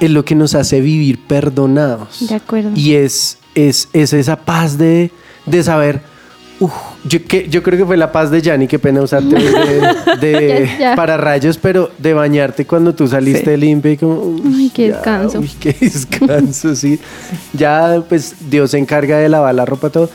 [0.00, 2.26] es lo que nos hace vivir perdonados.
[2.28, 2.70] De acuerdo.
[2.74, 5.10] Y es, es, es esa paz de,
[5.46, 6.00] de saber,
[6.58, 6.72] uf,
[7.04, 10.68] yo, que, yo creo que fue la paz de Yanni, qué pena usarte de, de-
[10.78, 10.96] Ya, ya.
[10.96, 13.60] para rayos, pero de bañarte cuando tú saliste Sí.
[13.60, 14.36] limpia y como...
[14.56, 15.38] Ay, qué ya, descanso.
[15.40, 16.98] Uy, qué descanso, sí.
[17.52, 20.10] Ya, pues, Dios se encarga de lavar la ropa, todo.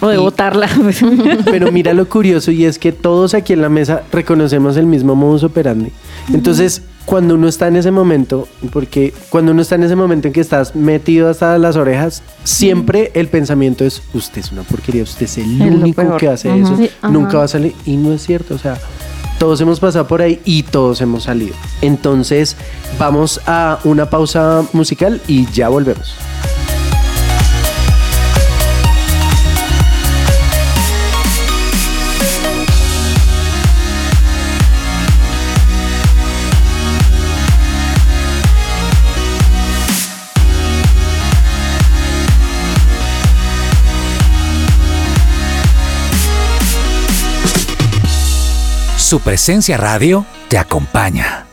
[0.00, 0.68] O de Y- botarla.
[1.44, 5.14] Pero mira lo curioso y es que todos aquí en la mesa reconocemos el mismo
[5.14, 5.90] modus operandi.
[6.32, 10.32] Entonces, cuando uno está en ese momento, porque cuando uno está en ese momento en
[10.32, 15.24] que estás metido hasta las orejas, siempre el pensamiento es, usted es una porquería, usted
[15.24, 17.74] es el Es único que hace eso, Sí, nunca va a salir.
[17.84, 18.78] Y no es cierto, o sea,
[19.38, 21.54] todos hemos pasado por ahí y todos hemos salido.
[21.82, 22.56] Entonces,
[22.98, 26.14] vamos a una pausa musical y ya volvemos.
[49.14, 51.46] Su presencia radio te acompaña.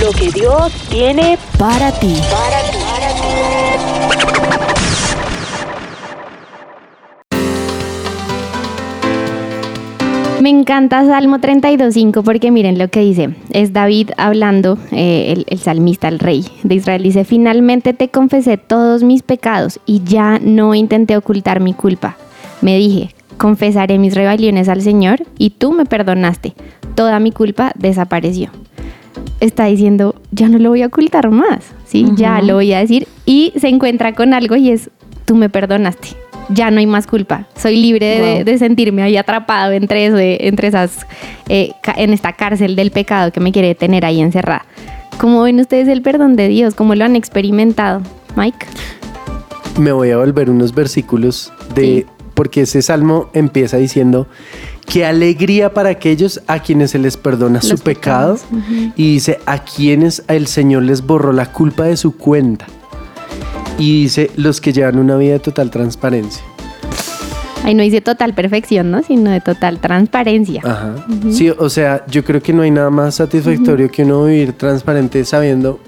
[0.00, 2.16] Lo que Dios tiene Para ti.
[10.40, 13.34] Me encanta Salmo 32.5 porque miren lo que dice.
[13.50, 17.02] Es David hablando, eh, el, el salmista, el rey de Israel.
[17.02, 22.16] Dice, finalmente te confesé todos mis pecados y ya no intenté ocultar mi culpa.
[22.62, 26.54] Me dije, confesaré mis rebeliones al Señor y tú me perdonaste.
[26.94, 28.50] Toda mi culpa desapareció.
[29.40, 32.06] Está diciendo, ya no lo voy a ocultar más, ¿sí?
[32.14, 33.06] Ya lo voy a decir.
[33.26, 34.90] Y se encuentra con algo y es,
[35.26, 36.08] tú me perdonaste.
[36.48, 37.46] Ya no hay más culpa.
[37.56, 38.44] Soy libre de, Wow.
[38.44, 41.06] de sentirme ahí atrapado entre, ese- entre esas,
[41.48, 44.64] eh, en esta cárcel del pecado que me quiere tener ahí encerrada.
[45.18, 46.74] ¿Cómo ven ustedes el perdón de Dios?
[46.74, 48.00] ¿Cómo lo han experimentado?
[48.36, 48.66] Mike.
[49.78, 52.06] me voy a volver unos versículos de Sí.
[52.36, 54.28] Porque ese salmo empieza diciendo
[54.86, 58.38] qué alegría para aquellos a quienes se les perdona su pecado
[58.94, 62.66] y dice a quienes el Señor les borró la culpa de su cuenta
[63.78, 66.44] y dice los que llevan una vida de total transparencia.
[67.64, 69.02] Ahí no dice total perfección, ¿no?
[69.02, 70.60] Sino de total transparencia.
[70.62, 70.94] Ajá.
[71.32, 75.24] Sí, o sea, yo creo que no hay nada más satisfactorio que uno vivir transparente
[75.24, 75.80] sabiendo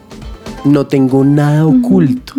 [0.69, 2.35] no tengo nada oculto.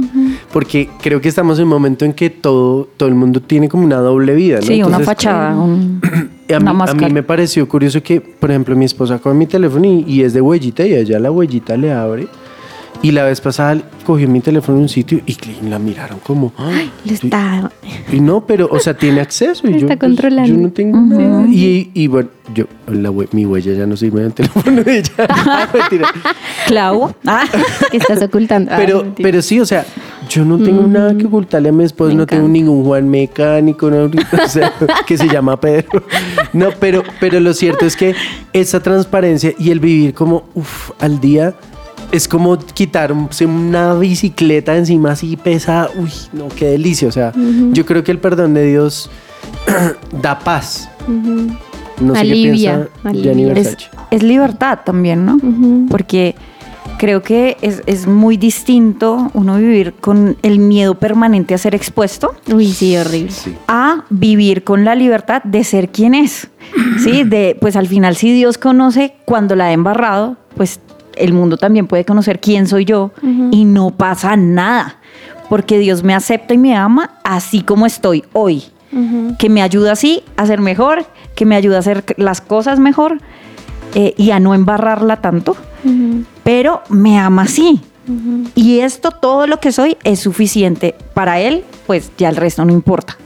[0.53, 3.83] Porque creo que estamos en un momento en que todo, todo el mundo tiene como
[3.85, 4.65] una doble vida, ¿no?
[4.65, 5.55] Sí, una fachada.
[5.63, 6.01] un-
[6.55, 9.85] A mí, a mí me pareció curioso que, por ejemplo, mi esposa coge mi teléfono
[9.85, 12.27] y, y es de huellita y allá la huellita le abre.
[13.01, 15.37] Y la vez pasada cogió mi teléfono en un sitio y
[15.69, 16.51] la miraron como...
[16.57, 17.71] "Ay, Lo está...
[18.11, 19.65] y no, pero, o sea, tiene acceso.
[19.67, 20.53] Y yo, está pues, controlando.
[20.53, 21.45] yo no tengo nada.
[21.47, 25.11] Y, y bueno, yo, la mi huella ya no sirve en el teléfono de ella.
[26.67, 27.15] Clavo.
[27.25, 27.45] Ah.
[27.89, 28.71] que estás ocultando.
[28.75, 29.85] Pero, pero sí, o sea,
[30.29, 33.89] yo no tengo nada que ocultarle a mi esposo, Me no tengo ningún Juan mecánico,
[33.89, 34.73] no, o sea,
[35.07, 36.03] que se llama Pedro.
[36.51, 38.13] No, pero, pero lo cierto es que
[38.51, 41.53] esa transparencia y el vivir como uf, al día
[42.11, 45.89] es como quitarse una bicicleta encima así pesada.
[45.95, 47.07] Uy, no, qué delicia.
[47.07, 47.33] O sea,
[47.71, 49.09] yo creo que el perdón de Dios
[50.21, 50.89] da paz.
[51.07, 53.53] No sé Alivia, qué piensa alivia.
[53.53, 53.77] Es,
[54.11, 55.37] es libertad también, ¿no?
[55.89, 56.35] Porque
[56.97, 62.35] creo que es, es muy distinto uno vivir con el miedo permanente a ser expuesto
[62.53, 63.31] Uy, sí, horrible.
[63.31, 63.55] Sí.
[63.67, 66.49] a vivir con la libertad de ser quien es.
[67.03, 70.79] Sí, de pues al final si Dios conoce cuando la he embarrado, pues
[71.19, 73.11] el mundo también puede conocer quién soy yo
[73.51, 74.97] y no pasa nada,
[75.49, 78.63] porque Dios me acepta y me ama así como estoy hoy.
[79.37, 81.05] Que me ayuda así a ser mejor,
[81.35, 83.19] que me ayuda a hacer las cosas mejor
[83.93, 85.55] eh, y a no embarrarla tanto,
[86.43, 87.81] pero me ama así.
[88.55, 92.73] Y esto, todo lo que soy, es suficiente para él, pues ya el resto no
[92.73, 93.17] importa.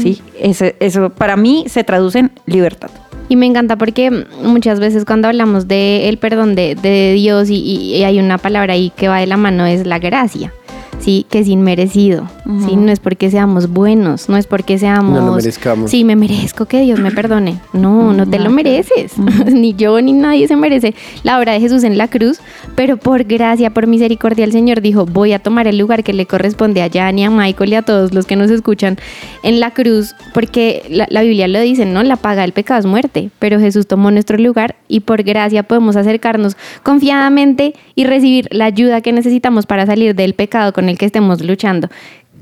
[0.00, 0.20] ¿sí?
[0.38, 2.90] Ese- eso para mí se traduce en libertad.
[3.28, 4.10] Y me encanta porque
[4.42, 8.74] muchas veces cuando hablamos del el perdón de, de Dios y, y hay una palabra
[8.74, 10.52] ahí que va de la mano es la gracia.
[10.98, 12.28] Sí, que es inmerecido.
[12.66, 15.20] Sí, no es porque seamos buenos, no es porque seamos.
[15.20, 15.90] No lo merezcamos.
[15.90, 17.60] Sí, me merezco que Dios me perdone.
[17.72, 19.18] No, no te lo mereces.
[19.52, 22.40] ni yo ni nadie se merece la obra de Jesús en la cruz,
[22.74, 26.26] pero por gracia, por misericordia, el Señor dijo: Voy a tomar el lugar que le
[26.26, 28.96] corresponde a Yanni, a Michael y a todos los que nos escuchan
[29.42, 32.02] en la cruz, porque la, la Biblia lo dice, ¿no?
[32.02, 35.96] La paga del pecado es muerte, pero Jesús tomó nuestro lugar y por gracia podemos
[35.96, 41.06] acercarnos confiadamente y recibir la ayuda que necesitamos para salir del pecado con el que
[41.06, 41.88] estemos luchando.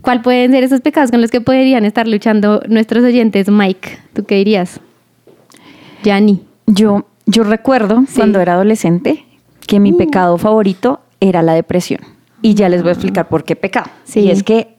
[0.01, 3.99] ¿Cuál pueden ser esos pecados con los que podrían estar luchando nuestros oyentes, Mike?
[4.13, 4.81] ¿Tú qué dirías?
[6.03, 6.43] Yanni.
[6.67, 8.17] Yo, yo recuerdo Sí.
[8.17, 9.25] cuando era adolescente
[9.67, 12.01] que mi pecado favorito era la depresión.
[12.43, 13.91] Y ya les voy a explicar por qué pecado.
[14.05, 14.21] Sí.
[14.21, 14.74] Y es que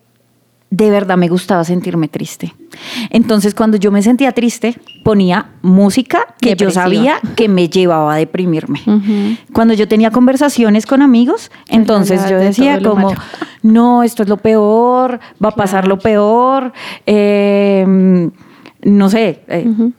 [0.75, 2.53] de verdad me gustaba sentirme triste.
[3.09, 8.17] Entonces, cuando yo me sentía triste, ponía música que yo sabía que me llevaba a
[8.17, 8.81] deprimirme.
[9.53, 13.13] Cuando yo tenía conversaciones con amigos, entonces yo de decía como,
[13.63, 16.73] no, esto es lo peor, va a pasar lo peor,
[17.05, 18.29] eh,
[18.83, 19.43] no sé.
[19.47, 19.91] eh,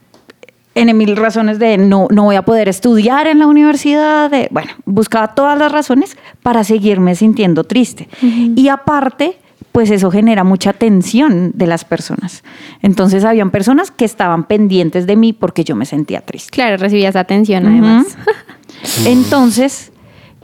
[0.75, 4.73] en mil razones de no, no voy a poder estudiar en la universidad, de, bueno,
[4.85, 8.11] buscaba todas las razones para seguirme sintiendo triste.
[8.21, 9.39] Y aparte,
[9.77, 12.43] pues eso genera mucha tensión de las personas.
[12.81, 16.49] Entonces habían personas que estaban pendientes de mí porque yo me sentía triste.
[16.51, 18.17] Claro, recibías atención además.
[19.05, 19.93] Entonces,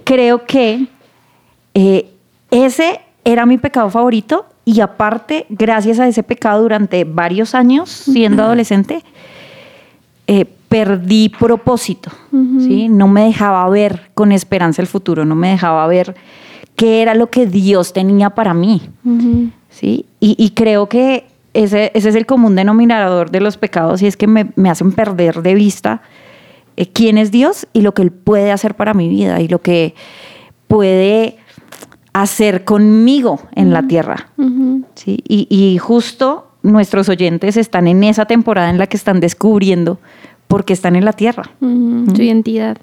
[0.05, 0.87] creo que
[1.73, 2.11] eh,
[2.51, 8.43] ese era mi pecado favorito y aparte, gracias a ese pecado durante varios años, siendo
[8.43, 9.03] adolescente,
[10.27, 12.13] eh, perdí propósito,
[12.59, 12.91] ¿sí?
[12.91, 16.17] No me dejaba ver con esperanza el futuro, no me dejaba ver
[16.77, 18.83] qué era lo que Dios tenía para mí,
[19.71, 20.07] ¿sí?
[20.21, 24.17] Y, y creo que ese, ese es el común denominador de los pecados y es
[24.17, 26.03] que me, me hacen perder de vista
[26.77, 29.61] eh, quién es Dios y lo que Él puede hacer para mi vida y lo
[29.61, 29.95] que
[30.69, 31.37] puede
[32.13, 34.29] hacer conmigo en la tierra.
[34.95, 35.23] ¿sí?
[35.29, 39.99] Y, y justo nuestros oyentes están en esa temporada en la que están descubriendo
[40.49, 41.51] por qué están en la tierra.
[41.61, 42.79] Su identidad.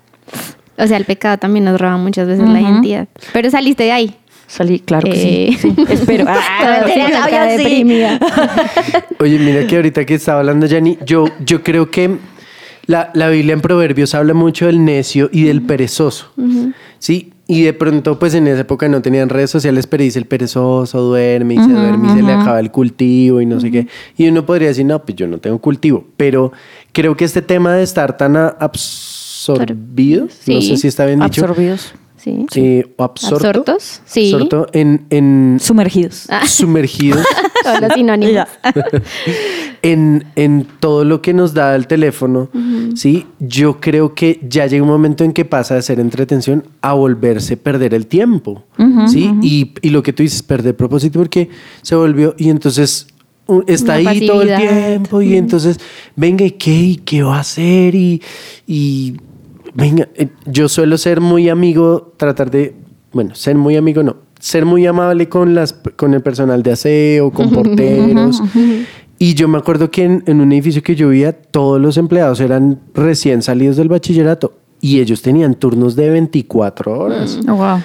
[0.79, 3.07] O sea, el pecado también nos roba muchas veces la identidad.
[3.33, 4.15] Pero saliste de ahí.
[4.47, 5.57] Salí, claro que Eh.
[5.59, 5.69] sí.
[5.77, 5.85] sí.
[5.89, 6.25] Espero.
[6.27, 7.83] Ah, Toda sí, sí.
[9.19, 12.17] Oye, mira que ahorita que estaba hablando Jenny, yo, yo creo que
[12.87, 16.31] la, la Biblia en Proverbios habla mucho del necio y del perezoso.
[16.97, 20.25] Sí, y de pronto, pues en esa época no tenían redes sociales, pero dice el
[20.25, 23.87] perezoso duerme y se duerme y se le acaba el cultivo y no sé qué.
[24.17, 26.05] Y uno podría decir, no, pues yo no tengo cultivo.
[26.17, 26.51] Pero
[26.91, 28.35] creo que este tema de estar tan
[29.53, 31.41] a- absorbido, no sé si está bien dicho.
[31.45, 32.45] Absorbidos, Sí.
[32.55, 33.47] eh, o absorto.
[33.47, 34.33] Absortos, sí.
[34.33, 36.27] Absorto en, en sumergidos.
[36.47, 37.25] sumergidos.
[37.63, 38.45] Todos los sinónimos.
[39.81, 42.49] En, en todo lo que nos da el teléfono,
[42.95, 43.25] ¿sí?
[43.39, 47.55] Yo creo que ya llega un momento en que pasa de ser entretención a volverse
[47.55, 48.63] perder el tiempo,
[49.07, 49.31] ¿sí?
[49.41, 51.47] y, y lo que tú dices, perder propósito porque
[51.81, 53.07] se volvió y entonces
[53.67, 55.79] está Una ahí todo el tiempo y entonces,
[56.17, 56.71] venga, ¿y qué?
[56.75, 57.95] ¿Y qué va a hacer?
[57.95, 58.21] Y,
[58.67, 59.15] y
[59.73, 62.75] venga, eh, yo suelo ser muy amigo, tratar de,
[63.12, 67.32] bueno, ser muy amigo no, ser muy amable con, las, con el personal de aseo,
[67.32, 68.41] con porteros.
[69.21, 72.39] Y yo me acuerdo que en, en un edificio que yo vivía, todos los empleados
[72.39, 77.39] eran recién salidos del bachillerato y ellos tenían turnos de 24 horas.
[77.47, 77.82] Oh, wow.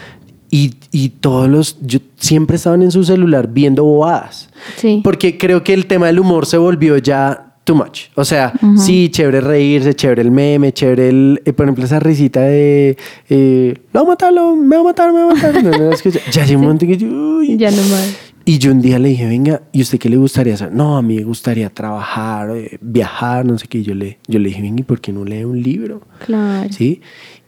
[0.51, 4.49] Y, y todos los, yo, siempre estaban en su celular viendo bobadas.
[4.77, 5.01] Sí.
[5.03, 8.09] Porque creo que el tema del humor se volvió ya too much.
[8.15, 12.41] O sea, sí, chévere reírse, chévere el meme, chévere el, eh, por ejemplo, esa risita
[12.43, 12.97] de,
[13.29, 15.63] eh, lo voy a matar, lo- me va a matar, me va a matar.
[15.65, 17.57] No, no, es que ya, ya un momento en que yo, uy.
[17.57, 18.17] Ya no más.
[18.47, 20.71] Y yo un día le dije, venga, ¿y usted qué le gustaría hacer?
[20.71, 23.79] No, a mí me gustaría trabajar, eh, viajar, no sé qué.
[23.79, 26.03] Y Yo le, yo le dije, venga, ¿y por qué no lee un libro?
[26.27, 26.69] Claro.
[26.71, 27.01] ¿Sí?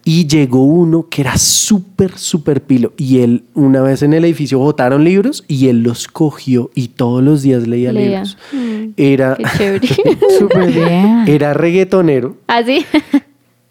[0.08, 2.92] Y llegó uno que era súper, súper pilo.
[2.96, 7.24] Y él, una vez en el edificio, botaron libros y él los cogió y todos
[7.24, 8.08] los días leía, Leía.
[8.22, 8.38] libros.
[8.52, 9.88] Mm, Era, Qué chévere.
[10.38, 11.24] Súper bien.
[11.26, 12.36] era reggaetonero.
[12.46, 12.86] Así.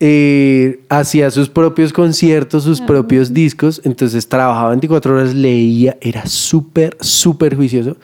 [0.02, 6.98] eh, hacía sus propios conciertos, sus propios discos, entonces trabajaba 24 horas, leía, era súper,
[7.00, 7.96] súper juicioso.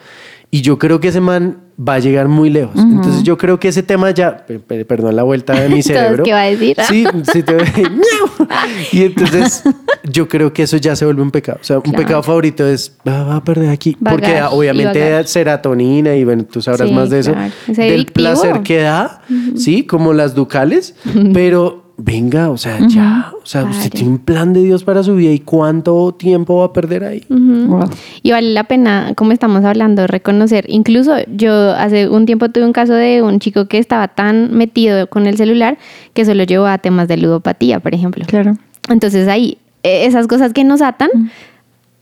[0.50, 2.74] Y yo creo que ese man va a llegar muy lejos.
[2.76, 6.22] Entonces yo creo que ese tema ya, per- per- perdón la vuelta de mi cerebro.
[6.24, 6.76] ¿qué va a decir?
[6.88, 7.56] Sí, sí te.
[8.92, 9.62] Y entonces
[10.04, 11.58] yo creo que eso ya se vuelve un pecado.
[11.60, 13.96] O sea, un pecado favorito es, va, va a perder aquí.
[14.02, 17.32] Porque obviamente serotonina y bueno, tú sabrás Sí, más de eso.
[17.32, 17.52] claro.
[17.68, 19.22] Es Del placer que da,
[19.56, 19.84] ¿sí?
[19.84, 20.94] Como las ducales,
[21.32, 25.14] pero venga, o sea, ya, o sea, usted tiene un plan de Dios para su
[25.14, 27.24] vida y cuánto tiempo va a perder ahí.
[27.28, 27.90] Wow.
[28.22, 30.64] Y vale la pena, como estamos hablando, reconocer.
[30.68, 35.06] Incluso yo hace un tiempo tuve un caso de un chico que estaba tan metido
[35.08, 35.78] con el celular
[36.14, 38.24] que solo llevó a temas de ludopatía, por ejemplo.
[38.26, 38.56] Claro.
[38.88, 41.10] Entonces ahí, eh, esas cosas que nos atan,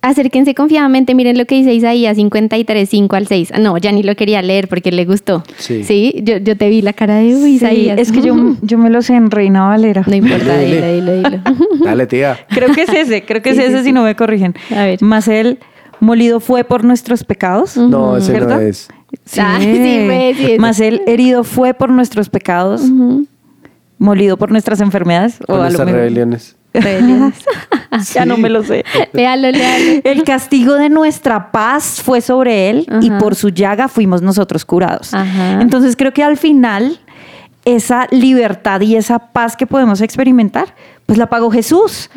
[0.03, 3.53] acérquense confiadamente, miren lo que dice Isaías 53, 5 al 6.
[3.55, 5.43] Ah, No, ya ni lo quería leer porque le gustó.
[5.59, 6.15] Sí.
[6.23, 7.99] yo, yo te vi la cara de uy, Sí, Isaías.
[7.99, 10.03] es que yo, yo me lo sé en Reina Valera.
[10.07, 11.43] No importa, Dile, dilo, dilo, dilo.
[11.85, 12.39] Dale, tía.
[12.49, 13.85] Creo que es ese, creo que Sí, es sí, ese sí.
[13.87, 14.55] si no me corrigen.
[14.75, 15.03] A ver.
[15.03, 15.59] Más él
[16.01, 17.77] molido fue por nuestros pecados.
[17.77, 18.63] No, ese no ¿Verdad?
[18.63, 18.89] es.
[19.39, 19.67] Ah, sí,
[20.07, 20.59] fue, sí, es.
[20.61, 22.83] Más él herido fue por nuestros pecados.
[23.99, 25.39] Molido por nuestras enfermedades.
[25.47, 26.01] Con a lo nuestras mejor-
[26.72, 27.35] rebeliones.
[28.14, 28.85] Ya no me lo sé.
[29.12, 30.00] léalo, léalo.
[30.04, 35.12] El castigo de nuestra paz fue sobre él y por su llaga fuimos nosotros curados.
[35.12, 35.60] Ajá.
[35.60, 37.00] Entonces creo que al final
[37.64, 40.75] esa libertad y esa paz que podemos experimentar
[41.10, 42.08] pues la pagó Jesús.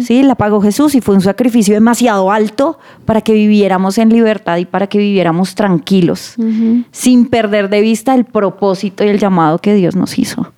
[0.00, 4.58] Sí, la pagó Jesús y fue un sacrificio demasiado alto para que viviéramos en libertad
[4.58, 6.34] y para que viviéramos tranquilos,
[6.90, 10.52] sin perder de vista el propósito y el llamado que Dios nos hizo.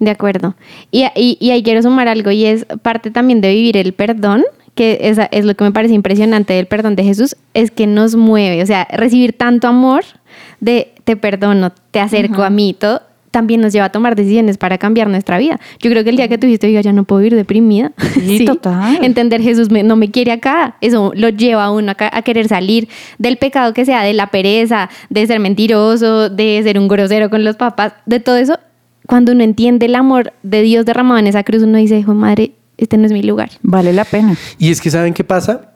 [0.00, 0.54] De acuerdo.
[0.90, 4.44] Y, y, y ahí quiero sumar algo y es parte también de vivir el perdón,
[4.74, 8.14] que es, es lo que me parece impresionante del perdón de Jesús, es que nos
[8.14, 10.04] mueve, o sea, recibir tanto amor
[10.60, 14.78] de te perdono, te acerco a mí, todo, también nos lleva a tomar decisiones para
[14.78, 15.60] cambiar nuestra vida.
[15.80, 17.92] Yo creo que el día que tú dijiste, ya no puedo vivir deprimida.
[18.14, 19.04] Sí, total.
[19.04, 20.76] Entender Jesús me- no me quiere acá.
[20.80, 22.88] Eso lo lleva a uno a, a querer salir
[23.18, 27.44] del pecado que sea, de la pereza, de ser mentiroso, de ser un grosero con
[27.44, 28.58] los papás, de todo eso.
[29.08, 32.52] Cuando uno entiende el amor de Dios derramado en esa cruz, uno dice, hijo madre,
[32.76, 33.48] este no es mi lugar.
[33.62, 34.36] Vale la pena.
[34.58, 35.72] Y es que ¿saben qué pasa?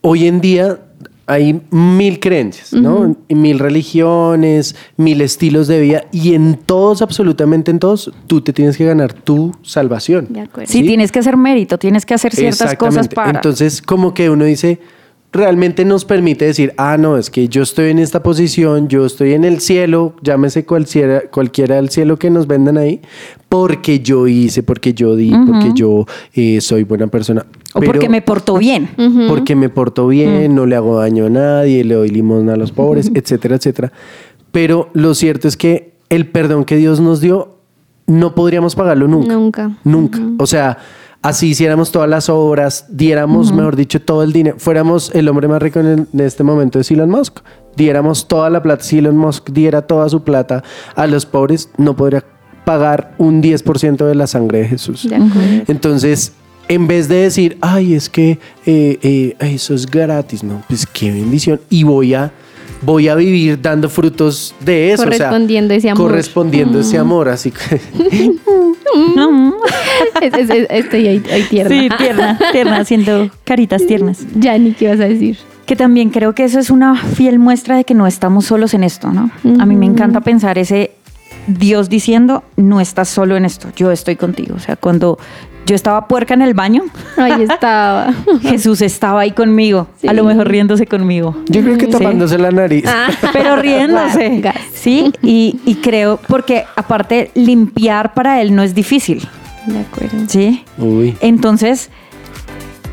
[0.00, 0.78] Hoy en día
[1.26, 3.16] hay mil creencias, ¿no?
[3.28, 8.76] Mil religiones, mil estilos de vida y en todos, absolutamente en todos, tú te tienes
[8.76, 10.28] que ganar tu salvación.
[10.30, 10.70] De acuerdo.
[10.72, 13.14] Sí, tienes que hacer mérito, tienes que hacer ciertas cosas Exactamente.
[13.16, 13.30] para.
[13.30, 14.78] Entonces, como que uno dice,
[15.32, 19.34] realmente nos permite decir, ah, no, es que yo estoy en esta posición, yo estoy
[19.34, 23.00] en el cielo, llámese cualquiera, cualquiera del cielo que nos vendan ahí,
[23.48, 27.44] porque yo hice, porque yo di, porque yo eh, soy buena persona.
[27.74, 28.88] o porque me portó bien.
[29.28, 32.72] porque me porto bien, no le hago daño a nadie, le doy limosna a los
[32.72, 33.92] pobres, etcétera, etcétera.
[34.50, 37.56] Pero lo cierto es que el perdón que Dios nos dio,
[38.06, 39.34] no podríamos pagarlo nunca.
[39.34, 39.76] Nunca.
[39.84, 40.20] Nunca.
[40.38, 40.78] O sea,
[41.22, 45.60] así hiciéramos todas las obras, diéramos, mejor dicho, todo el dinero, fuéramos el hombre más
[45.62, 47.40] rico en, el- en este momento es Elon Musk,
[47.76, 50.62] diéramos toda la plata, si Elon Musk diera toda su plata
[50.94, 52.24] a los pobres, no podría
[52.64, 55.06] pagar un 10% de la sangre de Jesús.
[55.68, 56.32] Entonces,
[56.68, 61.10] en vez de decir, ay, es que eh, eh, eso es gratis, no, pues qué
[61.10, 61.60] bendición.
[61.70, 62.30] Y voy a,
[62.82, 65.02] voy a vivir dando frutos de eso.
[65.02, 66.06] o sea, Correspondiendo ese amor.
[66.10, 67.28] Correspondiendo ese amor.
[67.28, 67.80] Así que
[70.22, 71.70] Es- es- es- estoy ahí, ahí tierna.
[71.80, 74.24] Sí, tierna, tierna, haciendo caritas tiernas.
[74.34, 75.38] Yanni, ¿qué vas a decir?
[75.66, 78.84] Que también creo que eso es una fiel muestra de que no estamos solos en
[78.84, 79.30] esto, ¿no?
[79.60, 80.92] A mí me encanta pensar ese
[81.46, 84.54] Dios diciendo, no estás solo en esto, yo estoy contigo.
[84.56, 85.18] O sea, cuando
[85.68, 86.82] yo estaba puerca en el baño,
[87.18, 88.12] Ahí estaba.
[88.40, 91.36] Jesús estaba ahí conmigo, a lo mejor riéndose conmigo.
[91.46, 91.92] yo creo que Sí.
[91.92, 92.84] tapándose la nariz.
[92.88, 93.08] Ah.
[93.32, 94.42] Pero riéndose.
[94.72, 99.28] Sí, y, y creo, porque aparte limpiar para él no es difícil,
[99.66, 100.16] De acuerdo.
[100.26, 100.64] ¿sí?
[100.78, 101.16] Uy.
[101.20, 101.90] Entonces,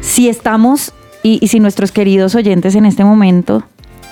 [0.02, 0.92] si estamos,
[1.24, 3.64] y, y si nuestros queridos oyentes en este momento,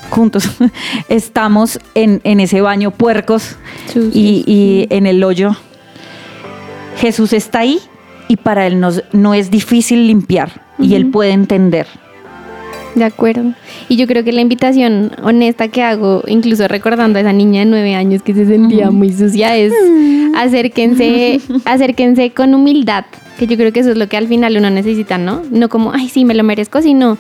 [0.09, 0.49] juntos,
[1.09, 3.57] estamos en, en ese baño puercos
[4.14, 5.51] y en el hoyo,
[6.97, 7.80] Jesús está ahí
[8.34, 11.86] y para él no es difícil limpiar y él puede entender.
[12.95, 13.53] De acuerdo.
[13.89, 17.65] Y yo creo que la invitación honesta que hago, incluso recordando a esa niña de
[17.67, 19.71] nueve años que se sentía muy sucia, es
[20.36, 23.05] acérquense, acérquense con humildad,
[23.38, 25.43] que yo creo que eso es lo que al final uno necesita, ¿no?
[25.51, 27.17] No como, ay, sí, me lo merezco, sino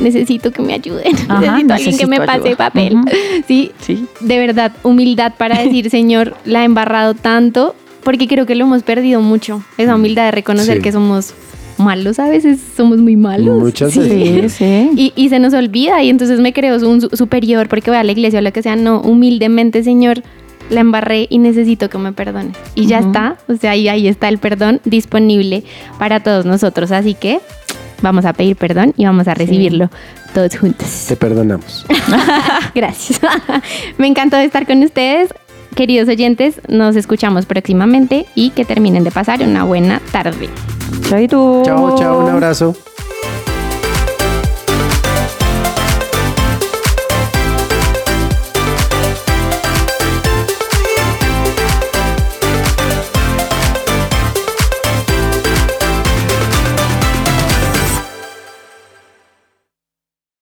[0.00, 2.96] necesito que me ayuden, Ajá, necesito alguien que me necesito pase papel.
[3.48, 4.04] Sí, Sí.
[4.20, 7.74] de verdad, humildad para decir, Señor, la he embarrado tanto,
[8.04, 10.82] porque creo que lo hemos perdido mucho, esa humildad de reconocer Sí.
[10.82, 11.34] que somos
[11.78, 13.58] malos, a veces somos muy malos.
[13.60, 14.52] Muchas veces.
[14.52, 14.90] sí.
[14.96, 18.04] Y, y se nos olvida y entonces me creo un su- superior porque voy a
[18.04, 18.76] la iglesia o lo que sea.
[18.76, 20.22] No, humildemente, Señor,
[20.70, 22.56] la embarré y necesito que me perdones.
[22.74, 25.64] Y ya está, o sea, ahí, ahí está el perdón disponible
[25.98, 26.92] para todos nosotros.
[26.92, 27.40] Así que
[28.00, 29.90] vamos a pedir perdón y vamos a recibirlo
[30.34, 31.04] todos juntos.
[31.08, 31.84] Te perdonamos.
[32.74, 33.20] Gracias.
[33.98, 35.30] me encantó estar con ustedes.
[35.74, 40.50] Queridos oyentes, nos escuchamos próximamente y que terminen de pasar una buena tarde.
[41.08, 41.62] Chaito.
[41.64, 42.76] Chao, chao, un abrazo.